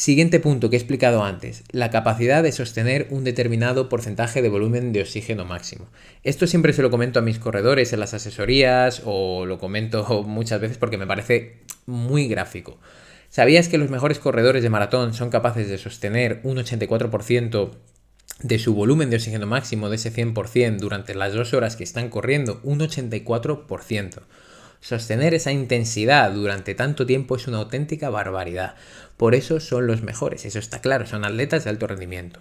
Siguiente 0.00 0.40
punto 0.40 0.70
que 0.70 0.76
he 0.76 0.78
explicado 0.78 1.24
antes, 1.24 1.62
la 1.72 1.90
capacidad 1.90 2.42
de 2.42 2.52
sostener 2.52 3.06
un 3.10 3.22
determinado 3.22 3.90
porcentaje 3.90 4.40
de 4.40 4.48
volumen 4.48 4.94
de 4.94 5.02
oxígeno 5.02 5.44
máximo. 5.44 5.88
Esto 6.24 6.46
siempre 6.46 6.72
se 6.72 6.80
lo 6.80 6.90
comento 6.90 7.18
a 7.18 7.22
mis 7.22 7.38
corredores 7.38 7.92
en 7.92 8.00
las 8.00 8.14
asesorías 8.14 9.02
o 9.04 9.44
lo 9.44 9.58
comento 9.58 10.22
muchas 10.26 10.58
veces 10.58 10.78
porque 10.78 10.96
me 10.96 11.06
parece 11.06 11.58
muy 11.84 12.28
gráfico. 12.28 12.78
¿Sabías 13.28 13.68
que 13.68 13.76
los 13.76 13.90
mejores 13.90 14.18
corredores 14.18 14.62
de 14.62 14.70
maratón 14.70 15.12
son 15.12 15.28
capaces 15.28 15.68
de 15.68 15.76
sostener 15.76 16.40
un 16.44 16.56
84% 16.56 17.70
de 18.42 18.58
su 18.58 18.72
volumen 18.72 19.10
de 19.10 19.16
oxígeno 19.16 19.46
máximo 19.46 19.90
de 19.90 19.96
ese 19.96 20.14
100% 20.14 20.78
durante 20.78 21.14
las 21.14 21.34
dos 21.34 21.52
horas 21.52 21.76
que 21.76 21.84
están 21.84 22.08
corriendo? 22.08 22.58
Un 22.62 22.80
84%. 22.80 24.22
Sostener 24.80 25.34
esa 25.34 25.52
intensidad 25.52 26.32
durante 26.32 26.74
tanto 26.74 27.04
tiempo 27.04 27.36
es 27.36 27.46
una 27.46 27.58
auténtica 27.58 28.08
barbaridad. 28.08 28.76
Por 29.20 29.34
eso 29.34 29.60
son 29.60 29.86
los 29.86 30.00
mejores, 30.00 30.46
eso 30.46 30.58
está 30.58 30.80
claro, 30.80 31.06
son 31.06 31.26
atletas 31.26 31.64
de 31.64 31.68
alto 31.68 31.86
rendimiento. 31.86 32.40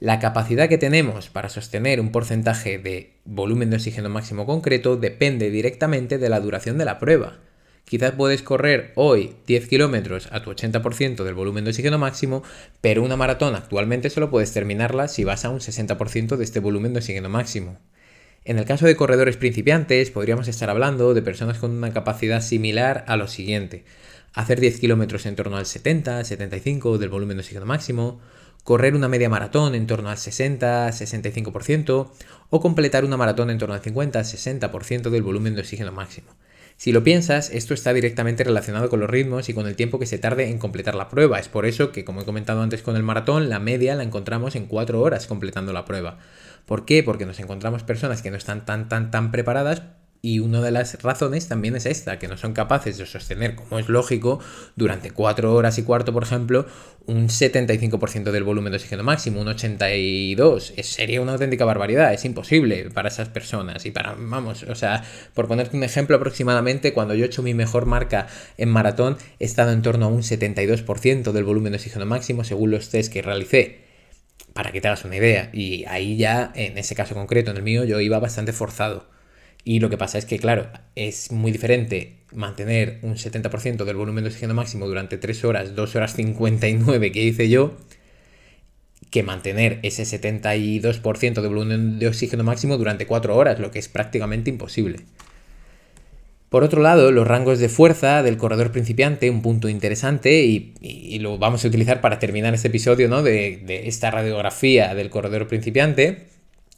La 0.00 0.18
capacidad 0.18 0.68
que 0.68 0.76
tenemos 0.76 1.28
para 1.28 1.48
sostener 1.48 2.00
un 2.00 2.10
porcentaje 2.10 2.76
de 2.76 3.12
volumen 3.24 3.70
de 3.70 3.76
oxígeno 3.76 4.08
máximo 4.08 4.44
concreto 4.44 4.96
depende 4.96 5.48
directamente 5.50 6.18
de 6.18 6.28
la 6.28 6.40
duración 6.40 6.76
de 6.76 6.86
la 6.86 6.98
prueba. 6.98 7.38
Quizás 7.84 8.14
puedes 8.16 8.42
correr 8.42 8.90
hoy 8.96 9.36
10 9.46 9.68
kilómetros 9.68 10.28
a 10.32 10.42
tu 10.42 10.50
80% 10.50 11.22
del 11.22 11.34
volumen 11.34 11.62
de 11.62 11.70
oxígeno 11.70 11.98
máximo, 11.98 12.42
pero 12.80 13.04
una 13.04 13.14
maratón 13.14 13.54
actualmente 13.54 14.10
solo 14.10 14.28
puedes 14.28 14.52
terminarla 14.52 15.06
si 15.06 15.22
vas 15.22 15.44
a 15.44 15.50
un 15.50 15.60
60% 15.60 16.34
de 16.34 16.42
este 16.42 16.58
volumen 16.58 16.94
de 16.94 16.98
oxígeno 16.98 17.28
máximo. 17.28 17.78
En 18.44 18.58
el 18.58 18.64
caso 18.64 18.86
de 18.86 18.96
corredores 18.96 19.36
principiantes, 19.36 20.10
podríamos 20.10 20.48
estar 20.48 20.68
hablando 20.68 21.14
de 21.14 21.22
personas 21.22 21.58
con 21.58 21.70
una 21.70 21.92
capacidad 21.92 22.40
similar 22.40 23.04
a 23.06 23.16
lo 23.16 23.28
siguiente. 23.28 23.84
Hacer 24.38 24.60
10 24.60 24.78
kilómetros 24.78 25.26
en 25.26 25.34
torno 25.34 25.56
al 25.56 25.66
70, 25.66 26.22
75 26.22 26.98
del 26.98 27.08
volumen 27.08 27.38
de 27.38 27.40
oxígeno 27.40 27.66
máximo, 27.66 28.20
correr 28.62 28.94
una 28.94 29.08
media 29.08 29.28
maratón 29.28 29.74
en 29.74 29.88
torno 29.88 30.10
al 30.10 30.16
60, 30.16 30.90
65% 30.90 32.08
o 32.48 32.60
completar 32.60 33.04
una 33.04 33.16
maratón 33.16 33.50
en 33.50 33.58
torno 33.58 33.74
al 33.74 33.80
50, 33.80 34.20
60% 34.20 35.10
del 35.10 35.24
volumen 35.24 35.56
de 35.56 35.62
oxígeno 35.62 35.90
máximo. 35.90 36.28
Si 36.76 36.92
lo 36.92 37.02
piensas, 37.02 37.50
esto 37.50 37.74
está 37.74 37.92
directamente 37.92 38.44
relacionado 38.44 38.88
con 38.88 39.00
los 39.00 39.10
ritmos 39.10 39.48
y 39.48 39.54
con 39.54 39.66
el 39.66 39.74
tiempo 39.74 39.98
que 39.98 40.06
se 40.06 40.18
tarde 40.18 40.48
en 40.48 40.58
completar 40.58 40.94
la 40.94 41.08
prueba. 41.08 41.40
Es 41.40 41.48
por 41.48 41.66
eso 41.66 41.90
que, 41.90 42.04
como 42.04 42.20
he 42.20 42.24
comentado 42.24 42.62
antes 42.62 42.82
con 42.82 42.94
el 42.94 43.02
maratón, 43.02 43.48
la 43.48 43.58
media 43.58 43.96
la 43.96 44.04
encontramos 44.04 44.54
en 44.54 44.66
4 44.66 45.00
horas 45.00 45.26
completando 45.26 45.72
la 45.72 45.84
prueba. 45.84 46.18
¿Por 46.64 46.84
qué? 46.84 47.02
Porque 47.02 47.26
nos 47.26 47.40
encontramos 47.40 47.82
personas 47.82 48.22
que 48.22 48.30
no 48.30 48.36
están 48.36 48.64
tan, 48.64 48.88
tan, 48.88 49.10
tan 49.10 49.32
preparadas 49.32 49.82
y 50.20 50.40
una 50.40 50.60
de 50.60 50.72
las 50.72 51.00
razones 51.02 51.46
también 51.46 51.76
es 51.76 51.86
esta, 51.86 52.18
que 52.18 52.26
no 52.26 52.36
son 52.36 52.52
capaces 52.52 52.98
de 52.98 53.06
sostener, 53.06 53.54
como 53.54 53.78
es 53.78 53.88
lógico, 53.88 54.40
durante 54.74 55.12
4 55.12 55.54
horas 55.54 55.78
y 55.78 55.84
cuarto, 55.84 56.12
por 56.12 56.24
ejemplo, 56.24 56.66
un 57.06 57.28
75% 57.28 58.32
del 58.32 58.42
volumen 58.42 58.72
de 58.72 58.76
oxígeno 58.76 59.04
máximo, 59.04 59.40
un 59.40 59.46
82%. 59.46 60.82
sería 60.82 61.20
una 61.20 61.32
auténtica 61.32 61.64
barbaridad, 61.64 62.12
es 62.12 62.24
imposible 62.24 62.90
para 62.90 63.08
esas 63.08 63.28
personas. 63.28 63.86
Y 63.86 63.92
para, 63.92 64.14
vamos, 64.18 64.64
o 64.64 64.74
sea, 64.74 65.04
por 65.34 65.46
ponerte 65.46 65.76
un 65.76 65.84
ejemplo 65.84 66.16
aproximadamente, 66.16 66.92
cuando 66.92 67.14
yo 67.14 67.24
he 67.24 67.26
hecho 67.26 67.42
mi 67.42 67.54
mejor 67.54 67.86
marca 67.86 68.26
en 68.56 68.68
maratón, 68.70 69.16
he 69.38 69.44
estado 69.44 69.72
en 69.72 69.82
torno 69.82 70.06
a 70.06 70.08
un 70.08 70.22
72% 70.22 71.32
del 71.32 71.44
volumen 71.44 71.72
de 71.72 71.76
oxígeno 71.76 72.06
máximo 72.06 72.44
según 72.44 72.72
los 72.72 72.90
test 72.90 73.12
que 73.12 73.22
realicé 73.22 73.86
para 74.52 74.72
que 74.72 74.80
te 74.80 74.88
hagas 74.88 75.04
una 75.04 75.16
idea. 75.16 75.50
Y 75.52 75.84
ahí 75.86 76.16
ya, 76.16 76.50
en 76.56 76.76
ese 76.76 76.96
caso 76.96 77.14
concreto, 77.14 77.52
en 77.52 77.56
el 77.58 77.62
mío, 77.62 77.84
yo 77.84 78.00
iba 78.00 78.18
bastante 78.18 78.52
forzado. 78.52 79.17
Y 79.68 79.80
lo 79.80 79.90
que 79.90 79.98
pasa 79.98 80.16
es 80.16 80.24
que, 80.24 80.38
claro, 80.38 80.66
es 80.94 81.30
muy 81.30 81.52
diferente 81.52 82.20
mantener 82.32 83.00
un 83.02 83.16
70% 83.16 83.84
del 83.84 83.96
volumen 83.96 84.24
de 84.24 84.30
oxígeno 84.30 84.54
máximo 84.54 84.86
durante 84.86 85.18
3 85.18 85.44
horas, 85.44 85.76
2 85.76 85.94
horas 85.94 86.14
59 86.14 87.12
que 87.12 87.22
hice 87.22 87.50
yo, 87.50 87.76
que 89.10 89.22
mantener 89.22 89.78
ese 89.82 90.04
72% 90.04 91.42
de 91.42 91.48
volumen 91.48 91.98
de 91.98 92.08
oxígeno 92.08 92.44
máximo 92.44 92.78
durante 92.78 93.06
4 93.06 93.36
horas, 93.36 93.60
lo 93.60 93.70
que 93.70 93.78
es 93.78 93.88
prácticamente 93.88 94.48
imposible. 94.48 95.00
Por 96.48 96.64
otro 96.64 96.80
lado, 96.80 97.12
los 97.12 97.28
rangos 97.28 97.58
de 97.58 97.68
fuerza 97.68 98.22
del 98.22 98.38
corredor 98.38 98.72
principiante, 98.72 99.28
un 99.28 99.42
punto 99.42 99.68
interesante 99.68 100.44
y, 100.44 101.18
lo 101.18 101.36
vamos 101.36 101.62
a 101.66 101.68
utilizar 101.68 102.00
para 102.00 102.18
terminar 102.18 102.54
este 102.54 102.68
episodio 102.68 103.10
¿no? 103.10 103.22
de, 103.22 103.60
de 103.66 103.86
esta 103.86 104.10
radiografía 104.10 104.94
del 104.94 105.10
corredor 105.10 105.46
principiante. 105.46 106.28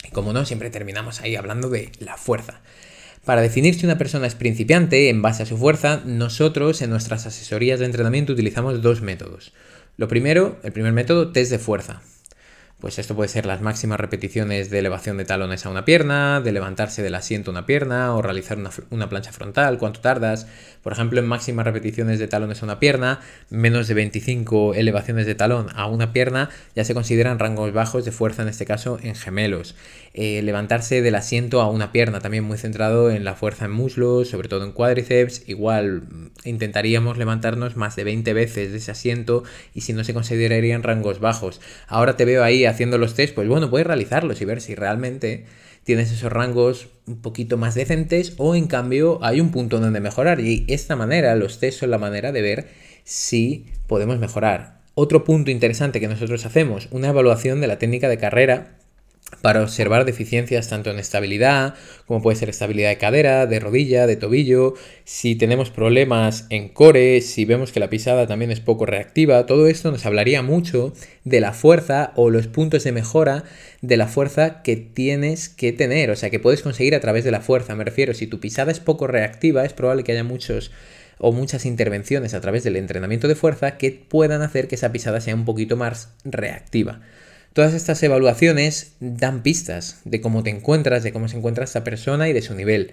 Y 0.04 0.10
como 0.10 0.32
no, 0.32 0.44
siempre 0.44 0.70
terminamos 0.70 1.20
ahí 1.20 1.36
hablando 1.36 1.70
de 1.70 1.92
la 2.00 2.16
fuerza. 2.16 2.62
Para 3.24 3.42
definir 3.42 3.74
si 3.74 3.84
una 3.84 3.98
persona 3.98 4.26
es 4.26 4.34
principiante 4.34 5.10
en 5.10 5.20
base 5.20 5.42
a 5.42 5.46
su 5.46 5.58
fuerza, 5.58 6.02
nosotros 6.06 6.80
en 6.80 6.90
nuestras 6.90 7.26
asesorías 7.26 7.78
de 7.78 7.84
entrenamiento 7.84 8.32
utilizamos 8.32 8.80
dos 8.80 9.02
métodos. 9.02 9.52
Lo 9.98 10.08
primero, 10.08 10.58
el 10.62 10.72
primer 10.72 10.94
método, 10.94 11.30
test 11.30 11.50
de 11.50 11.58
fuerza. 11.58 12.00
Pues 12.80 12.98
esto 12.98 13.14
puede 13.14 13.28
ser 13.28 13.44
las 13.44 13.60
máximas 13.60 14.00
repeticiones 14.00 14.70
de 14.70 14.78
elevación 14.78 15.18
de 15.18 15.26
talones 15.26 15.66
a 15.66 15.68
una 15.68 15.84
pierna, 15.84 16.40
de 16.40 16.50
levantarse 16.50 17.02
del 17.02 17.14
asiento 17.14 17.50
a 17.50 17.52
una 17.52 17.66
pierna 17.66 18.14
o 18.14 18.22
realizar 18.22 18.56
una, 18.88 19.08
plancha 19.10 19.32
frontal, 19.32 19.76
cuánto 19.76 20.00
tardas. 20.00 20.46
Por 20.82 20.94
ejemplo, 20.94 21.20
en 21.20 21.26
máximas 21.26 21.66
repeticiones 21.66 22.18
de 22.18 22.26
talones 22.26 22.62
a 22.62 22.64
una 22.64 22.80
pierna, 22.80 23.20
menos 23.50 23.86
de 23.86 23.92
25 23.92 24.72
elevaciones 24.72 25.26
de 25.26 25.34
talón 25.34 25.66
a 25.74 25.88
una 25.88 26.14
pierna 26.14 26.48
ya 26.74 26.86
se 26.86 26.94
consideran 26.94 27.38
rangos 27.38 27.74
bajos 27.74 28.06
de 28.06 28.12
fuerza, 28.12 28.42
en 28.42 28.48
este 28.48 28.64
caso 28.64 28.98
en 29.02 29.14
gemelos. 29.14 29.74
Eh, 30.12 30.42
levantarse 30.42 31.02
del 31.02 31.14
asiento 31.14 31.60
a 31.60 31.70
una 31.70 31.92
pierna, 31.92 32.18
también 32.18 32.42
muy 32.42 32.58
centrado 32.58 33.12
en 33.12 33.22
la 33.22 33.36
fuerza 33.36 33.66
en 33.66 33.70
muslos, 33.70 34.28
sobre 34.28 34.48
todo 34.48 34.64
en 34.64 34.72
cuádriceps. 34.72 35.48
Igual 35.48 36.02
mm, 36.02 36.30
intentaríamos 36.44 37.16
levantarnos 37.16 37.76
más 37.76 37.94
de 37.94 38.02
20 38.02 38.32
veces 38.32 38.72
de 38.72 38.78
ese 38.78 38.90
asiento 38.90 39.44
y 39.72 39.82
si 39.82 39.92
no 39.92 40.02
se 40.02 40.12
considerarían 40.12 40.82
rangos 40.82 41.20
bajos. 41.20 41.60
Ahora 41.86 42.16
te 42.16 42.24
veo 42.24 42.42
ahí 42.42 42.64
haciendo 42.64 42.98
los 42.98 43.14
test, 43.14 43.36
pues 43.36 43.46
bueno, 43.46 43.70
puedes 43.70 43.86
realizarlos 43.86 44.40
y 44.40 44.44
ver 44.44 44.60
si 44.60 44.74
realmente 44.74 45.44
tienes 45.84 46.10
esos 46.10 46.32
rangos 46.32 46.88
un 47.06 47.22
poquito 47.22 47.56
más 47.56 47.76
decentes 47.76 48.34
o 48.36 48.56
en 48.56 48.66
cambio 48.66 49.20
hay 49.22 49.40
un 49.40 49.52
punto 49.52 49.78
donde 49.78 50.00
mejorar 50.00 50.40
y 50.40 50.64
esta 50.68 50.96
manera, 50.96 51.36
los 51.36 51.60
test 51.60 51.80
son 51.80 51.90
la 51.90 51.98
manera 51.98 52.32
de 52.32 52.42
ver 52.42 52.68
si 53.04 53.66
podemos 53.86 54.18
mejorar. 54.18 54.80
Otro 54.96 55.22
punto 55.22 55.52
interesante 55.52 56.00
que 56.00 56.08
nosotros 56.08 56.44
hacemos, 56.44 56.88
una 56.90 57.08
evaluación 57.08 57.60
de 57.60 57.68
la 57.68 57.78
técnica 57.78 58.08
de 58.08 58.18
carrera 58.18 58.79
para 59.42 59.62
observar 59.62 60.04
deficiencias 60.04 60.68
tanto 60.68 60.90
en 60.90 60.98
estabilidad, 60.98 61.74
como 62.06 62.20
puede 62.20 62.36
ser 62.36 62.48
estabilidad 62.48 62.90
de 62.90 62.98
cadera, 62.98 63.46
de 63.46 63.60
rodilla, 63.60 64.06
de 64.06 64.16
tobillo, 64.16 64.74
si 65.04 65.34
tenemos 65.36 65.70
problemas 65.70 66.46
en 66.50 66.68
core, 66.68 67.20
si 67.20 67.44
vemos 67.44 67.72
que 67.72 67.80
la 67.80 67.90
pisada 67.90 68.26
también 68.26 68.50
es 68.50 68.60
poco 68.60 68.86
reactiva, 68.86 69.46
todo 69.46 69.66
esto 69.66 69.90
nos 69.90 70.04
hablaría 70.04 70.42
mucho 70.42 70.92
de 71.24 71.40
la 71.40 71.52
fuerza 71.52 72.12
o 72.16 72.30
los 72.30 72.48
puntos 72.48 72.84
de 72.84 72.92
mejora 72.92 73.44
de 73.80 73.96
la 73.96 74.08
fuerza 74.08 74.62
que 74.62 74.76
tienes 74.76 75.48
que 75.48 75.72
tener, 75.72 76.10
o 76.10 76.16
sea, 76.16 76.30
que 76.30 76.40
puedes 76.40 76.62
conseguir 76.62 76.94
a 76.94 77.00
través 77.00 77.24
de 77.24 77.30
la 77.30 77.40
fuerza, 77.40 77.74
me 77.74 77.84
refiero, 77.84 78.14
si 78.14 78.26
tu 78.26 78.40
pisada 78.40 78.70
es 78.70 78.80
poco 78.80 79.06
reactiva, 79.06 79.64
es 79.64 79.72
probable 79.72 80.04
que 80.04 80.12
haya 80.12 80.24
muchos 80.24 80.70
o 81.18 81.32
muchas 81.32 81.66
intervenciones 81.66 82.32
a 82.34 82.40
través 82.40 82.64
del 82.64 82.76
entrenamiento 82.76 83.28
de 83.28 83.34
fuerza 83.34 83.76
que 83.76 83.90
puedan 83.90 84.40
hacer 84.42 84.68
que 84.68 84.74
esa 84.74 84.90
pisada 84.90 85.20
sea 85.20 85.34
un 85.34 85.44
poquito 85.44 85.76
más 85.76 86.14
reactiva. 86.24 87.00
Todas 87.52 87.74
estas 87.74 88.00
evaluaciones 88.04 88.94
dan 89.00 89.42
pistas 89.42 90.02
de 90.04 90.20
cómo 90.20 90.44
te 90.44 90.50
encuentras, 90.50 91.02
de 91.02 91.12
cómo 91.12 91.26
se 91.26 91.36
encuentra 91.36 91.64
esta 91.64 91.82
persona 91.82 92.28
y 92.28 92.32
de 92.32 92.42
su 92.42 92.54
nivel. 92.54 92.92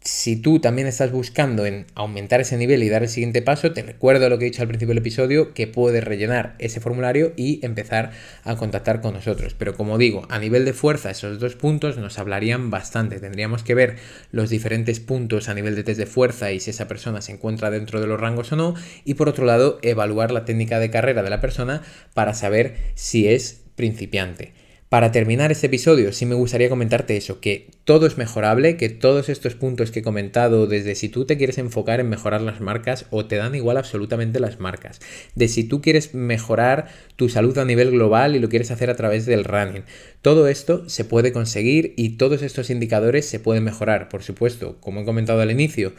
Si 0.00 0.36
tú 0.36 0.58
también 0.58 0.86
estás 0.88 1.12
buscando 1.12 1.66
en 1.66 1.84
aumentar 1.94 2.40
ese 2.40 2.56
nivel 2.56 2.82
y 2.82 2.88
dar 2.88 3.02
el 3.02 3.10
siguiente 3.10 3.42
paso, 3.42 3.72
te 3.72 3.82
recuerdo 3.82 4.30
lo 4.30 4.38
que 4.38 4.46
he 4.46 4.50
dicho 4.50 4.62
al 4.62 4.68
principio 4.68 4.92
del 4.92 5.02
episodio, 5.02 5.52
que 5.52 5.66
puedes 5.66 6.02
rellenar 6.02 6.54
ese 6.58 6.80
formulario 6.80 7.34
y 7.36 7.64
empezar 7.64 8.12
a 8.42 8.56
contactar 8.56 9.02
con 9.02 9.12
nosotros. 9.12 9.54
Pero 9.58 9.74
como 9.74 9.98
digo, 9.98 10.26
a 10.30 10.38
nivel 10.38 10.64
de 10.64 10.72
fuerza, 10.72 11.10
esos 11.10 11.38
dos 11.38 11.54
puntos 11.54 11.98
nos 11.98 12.18
hablarían 12.18 12.70
bastante. 12.70 13.20
Tendríamos 13.20 13.64
que 13.64 13.74
ver 13.74 13.96
los 14.30 14.48
diferentes 14.48 14.98
puntos 14.98 15.50
a 15.50 15.54
nivel 15.54 15.74
de 15.74 15.84
test 15.84 15.98
de 15.98 16.06
fuerza 16.06 16.52
y 16.52 16.60
si 16.60 16.70
esa 16.70 16.88
persona 16.88 17.20
se 17.20 17.32
encuentra 17.32 17.70
dentro 17.70 18.00
de 18.00 18.06
los 18.06 18.18
rangos 18.18 18.50
o 18.52 18.56
no. 18.56 18.74
Y 19.04 19.14
por 19.14 19.28
otro 19.28 19.44
lado, 19.44 19.78
evaluar 19.82 20.30
la 20.30 20.46
técnica 20.46 20.78
de 20.78 20.90
carrera 20.90 21.22
de 21.22 21.30
la 21.30 21.42
persona 21.42 21.82
para 22.14 22.32
saber 22.32 22.76
si 22.94 23.28
es 23.28 23.63
principiante. 23.76 24.52
Para 24.94 25.10
terminar 25.10 25.50
este 25.50 25.66
episodio, 25.66 26.12
sí 26.12 26.24
me 26.24 26.36
gustaría 26.36 26.68
comentarte 26.68 27.16
eso, 27.16 27.40
que 27.40 27.68
todo 27.82 28.06
es 28.06 28.16
mejorable, 28.16 28.76
que 28.76 28.90
todos 28.90 29.28
estos 29.28 29.56
puntos 29.56 29.90
que 29.90 29.98
he 29.98 30.02
comentado, 30.04 30.68
desde 30.68 30.94
si 30.94 31.08
tú 31.08 31.24
te 31.24 31.36
quieres 31.36 31.58
enfocar 31.58 31.98
en 31.98 32.08
mejorar 32.08 32.42
las 32.42 32.60
marcas 32.60 33.06
o 33.10 33.26
te 33.26 33.34
dan 33.34 33.56
igual 33.56 33.76
absolutamente 33.76 34.38
las 34.38 34.60
marcas, 34.60 35.00
de 35.34 35.48
si 35.48 35.64
tú 35.64 35.82
quieres 35.82 36.14
mejorar 36.14 36.86
tu 37.16 37.28
salud 37.28 37.58
a 37.58 37.64
nivel 37.64 37.90
global 37.90 38.36
y 38.36 38.38
lo 38.38 38.48
quieres 38.48 38.70
hacer 38.70 38.88
a 38.88 38.94
través 38.94 39.26
del 39.26 39.42
running, 39.42 39.82
todo 40.22 40.46
esto 40.46 40.88
se 40.88 41.04
puede 41.04 41.32
conseguir 41.32 41.92
y 41.96 42.10
todos 42.10 42.42
estos 42.42 42.70
indicadores 42.70 43.26
se 43.26 43.40
pueden 43.40 43.64
mejorar, 43.64 44.08
por 44.08 44.22
supuesto, 44.22 44.76
como 44.80 45.00
he 45.00 45.04
comentado 45.04 45.40
al 45.40 45.50
inicio, 45.50 45.92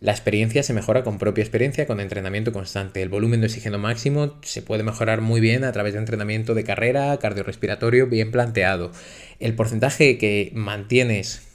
la 0.00 0.12
experiencia 0.12 0.62
se 0.62 0.74
mejora 0.74 1.02
con 1.02 1.18
propia 1.18 1.42
experiencia, 1.42 1.86
con 1.86 2.00
entrenamiento 2.00 2.52
constante. 2.52 3.00
El 3.00 3.08
volumen 3.08 3.40
de 3.40 3.46
oxígeno 3.46 3.78
máximo 3.78 4.34
se 4.42 4.60
puede 4.60 4.82
mejorar 4.82 5.22
muy 5.22 5.40
bien 5.40 5.64
a 5.64 5.72
través 5.72 5.94
de 5.94 6.00
entrenamiento 6.00 6.54
de 6.54 6.64
carrera, 6.64 7.16
cardiorrespiratorio 7.18 8.06
bien 8.06 8.30
planteado. 8.30 8.92
El 9.40 9.54
porcentaje 9.54 10.18
que 10.18 10.50
mantienes 10.54 11.45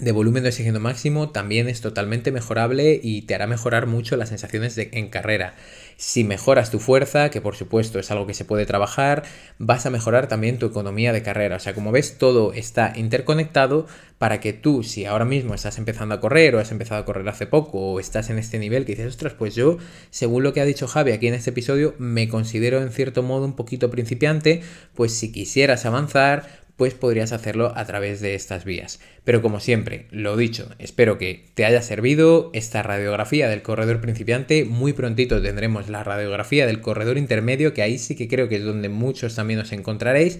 de 0.00 0.12
volumen 0.12 0.44
de 0.44 0.50
oxígeno 0.50 0.78
máximo 0.80 1.30
también 1.30 1.68
es 1.68 1.80
totalmente 1.80 2.30
mejorable 2.30 3.00
y 3.02 3.22
te 3.22 3.34
hará 3.34 3.46
mejorar 3.46 3.86
mucho 3.86 4.16
las 4.16 4.28
sensaciones 4.28 4.78
en 4.78 5.08
carrera. 5.08 5.54
Si 5.96 6.22
mejoras 6.22 6.70
tu 6.70 6.78
fuerza, 6.78 7.30
que 7.30 7.40
por 7.40 7.56
supuesto 7.56 7.98
es 7.98 8.10
algo 8.12 8.26
que 8.26 8.34
se 8.34 8.44
puede 8.44 8.66
trabajar, 8.66 9.24
vas 9.58 9.86
a 9.86 9.90
mejorar 9.90 10.28
también 10.28 10.58
tu 10.58 10.66
economía 10.66 11.12
de 11.12 11.24
carrera. 11.24 11.56
O 11.56 11.60
sea, 11.60 11.74
como 11.74 11.90
ves, 11.90 12.18
todo 12.18 12.52
está 12.52 12.92
interconectado 12.94 13.86
para 14.18 14.38
que 14.38 14.52
tú, 14.52 14.84
si 14.84 15.06
ahora 15.06 15.24
mismo 15.24 15.54
estás 15.54 15.78
empezando 15.78 16.14
a 16.14 16.20
correr 16.20 16.54
o 16.54 16.60
has 16.60 16.70
empezado 16.70 17.00
a 17.00 17.04
correr 17.04 17.28
hace 17.28 17.46
poco 17.46 17.78
o 17.78 18.00
estás 18.00 18.30
en 18.30 18.38
este 18.38 18.60
nivel 18.60 18.84
que 18.84 18.92
dices, 18.92 19.08
ostras, 19.08 19.34
pues 19.34 19.56
yo, 19.56 19.78
según 20.10 20.44
lo 20.44 20.52
que 20.52 20.60
ha 20.60 20.64
dicho 20.64 20.86
Javi 20.86 21.10
aquí 21.10 21.26
en 21.26 21.34
este 21.34 21.50
episodio, 21.50 21.96
me 21.98 22.28
considero 22.28 22.80
en 22.80 22.90
cierto 22.92 23.24
modo 23.24 23.44
un 23.44 23.56
poquito 23.56 23.90
principiante, 23.90 24.62
pues 24.94 25.12
si 25.12 25.32
quisieras 25.32 25.84
avanzar, 25.84 26.67
pues 26.78 26.94
podrías 26.94 27.32
hacerlo 27.32 27.72
a 27.74 27.84
través 27.84 28.20
de 28.20 28.36
estas 28.36 28.64
vías. 28.64 29.00
Pero 29.24 29.42
como 29.42 29.58
siempre, 29.58 30.06
lo 30.12 30.36
dicho, 30.36 30.70
espero 30.78 31.18
que 31.18 31.44
te 31.54 31.64
haya 31.64 31.82
servido 31.82 32.50
esta 32.54 32.84
radiografía 32.84 33.48
del 33.48 33.62
corredor 33.62 34.00
principiante. 34.00 34.64
Muy 34.64 34.92
prontito 34.92 35.42
tendremos 35.42 35.88
la 35.88 36.04
radiografía 36.04 36.66
del 36.66 36.80
corredor 36.80 37.18
intermedio, 37.18 37.74
que 37.74 37.82
ahí 37.82 37.98
sí 37.98 38.14
que 38.14 38.28
creo 38.28 38.48
que 38.48 38.56
es 38.56 38.64
donde 38.64 38.88
muchos 38.88 39.34
también 39.34 39.58
os 39.58 39.72
encontraréis. 39.72 40.38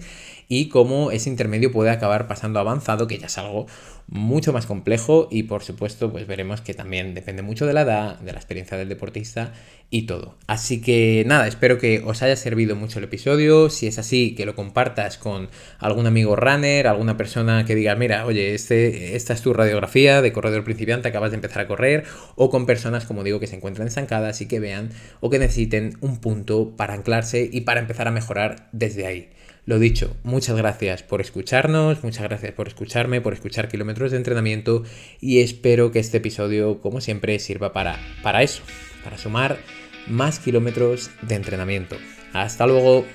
Y 0.51 0.67
cómo 0.67 1.11
ese 1.11 1.29
intermedio 1.29 1.71
puede 1.71 1.91
acabar 1.91 2.27
pasando 2.27 2.59
avanzado, 2.59 3.07
que 3.07 3.19
ya 3.19 3.27
es 3.27 3.37
algo 3.37 3.67
mucho 4.07 4.51
más 4.51 4.65
complejo 4.65 5.27
y 5.29 5.43
por 5.43 5.61
supuesto 5.63 6.11
pues 6.11 6.25
veremos 6.25 6.61
que 6.61 6.73
también 6.73 7.13
depende 7.13 7.43
mucho 7.43 7.67
de 7.67 7.73
la 7.73 7.81
edad, 7.81 8.19
de 8.19 8.31
la 8.31 8.39
experiencia 8.39 8.75
del 8.75 8.89
deportista 8.89 9.53
y 9.91 10.07
todo. 10.07 10.35
Así 10.47 10.81
que 10.81 11.23
nada, 11.27 11.47
espero 11.47 11.77
que 11.77 12.01
os 12.03 12.23
haya 12.23 12.35
servido 12.35 12.75
mucho 12.75 12.97
el 12.97 13.05
episodio, 13.05 13.69
si 13.69 13.85
es 13.85 13.99
así 13.99 14.33
que 14.33 14.47
lo 14.47 14.55
compartas 14.55 15.19
con 15.19 15.49
algún 15.77 16.07
amigo 16.07 16.35
runner, 16.35 16.87
alguna 16.87 17.15
persona 17.15 17.63
que 17.65 17.75
diga, 17.75 17.95
mira, 17.95 18.25
oye, 18.25 18.55
este, 18.55 19.15
esta 19.15 19.33
es 19.33 19.43
tu 19.43 19.53
radiografía 19.53 20.23
de 20.23 20.33
corredor 20.33 20.63
principiante, 20.63 21.09
acabas 21.09 21.29
de 21.29 21.35
empezar 21.35 21.61
a 21.61 21.67
correr, 21.67 22.05
o 22.35 22.49
con 22.49 22.65
personas, 22.65 23.05
como 23.05 23.23
digo, 23.23 23.39
que 23.39 23.47
se 23.47 23.55
encuentran 23.55 23.87
estancadas 23.87 24.41
y 24.41 24.47
que 24.47 24.59
vean 24.59 24.89
o 25.19 25.29
que 25.29 25.37
necesiten 25.37 25.97
un 26.01 26.17
punto 26.17 26.75
para 26.75 26.95
anclarse 26.95 27.47
y 27.51 27.61
para 27.61 27.79
empezar 27.79 28.07
a 28.07 28.11
mejorar 28.11 28.69
desde 28.71 29.05
ahí. 29.05 29.29
Lo 29.69 29.77
dicho, 29.77 30.15
muchas 30.23 30.57
gracias 30.57 31.03
por 31.03 31.21
escucharnos, 31.21 32.03
muchas 32.03 32.23
gracias 32.23 32.53
por 32.53 32.67
escucharme, 32.67 33.21
por 33.21 33.33
escuchar 33.33 33.67
kilómetros 33.67 34.09
de 34.09 34.17
entrenamiento 34.17 34.81
y 35.21 35.41
espero 35.41 35.91
que 35.91 35.99
este 35.99 36.17
episodio, 36.17 36.81
como 36.81 37.01
siempre, 37.01 37.37
sirva 37.37 37.71
para, 37.71 37.99
para 38.23 38.41
eso, 38.41 38.63
para 39.03 39.19
sumar 39.19 39.59
más 40.07 40.39
kilómetros 40.39 41.11
de 41.21 41.35
entrenamiento. 41.35 41.97
Hasta 42.33 42.65
luego. 42.65 43.05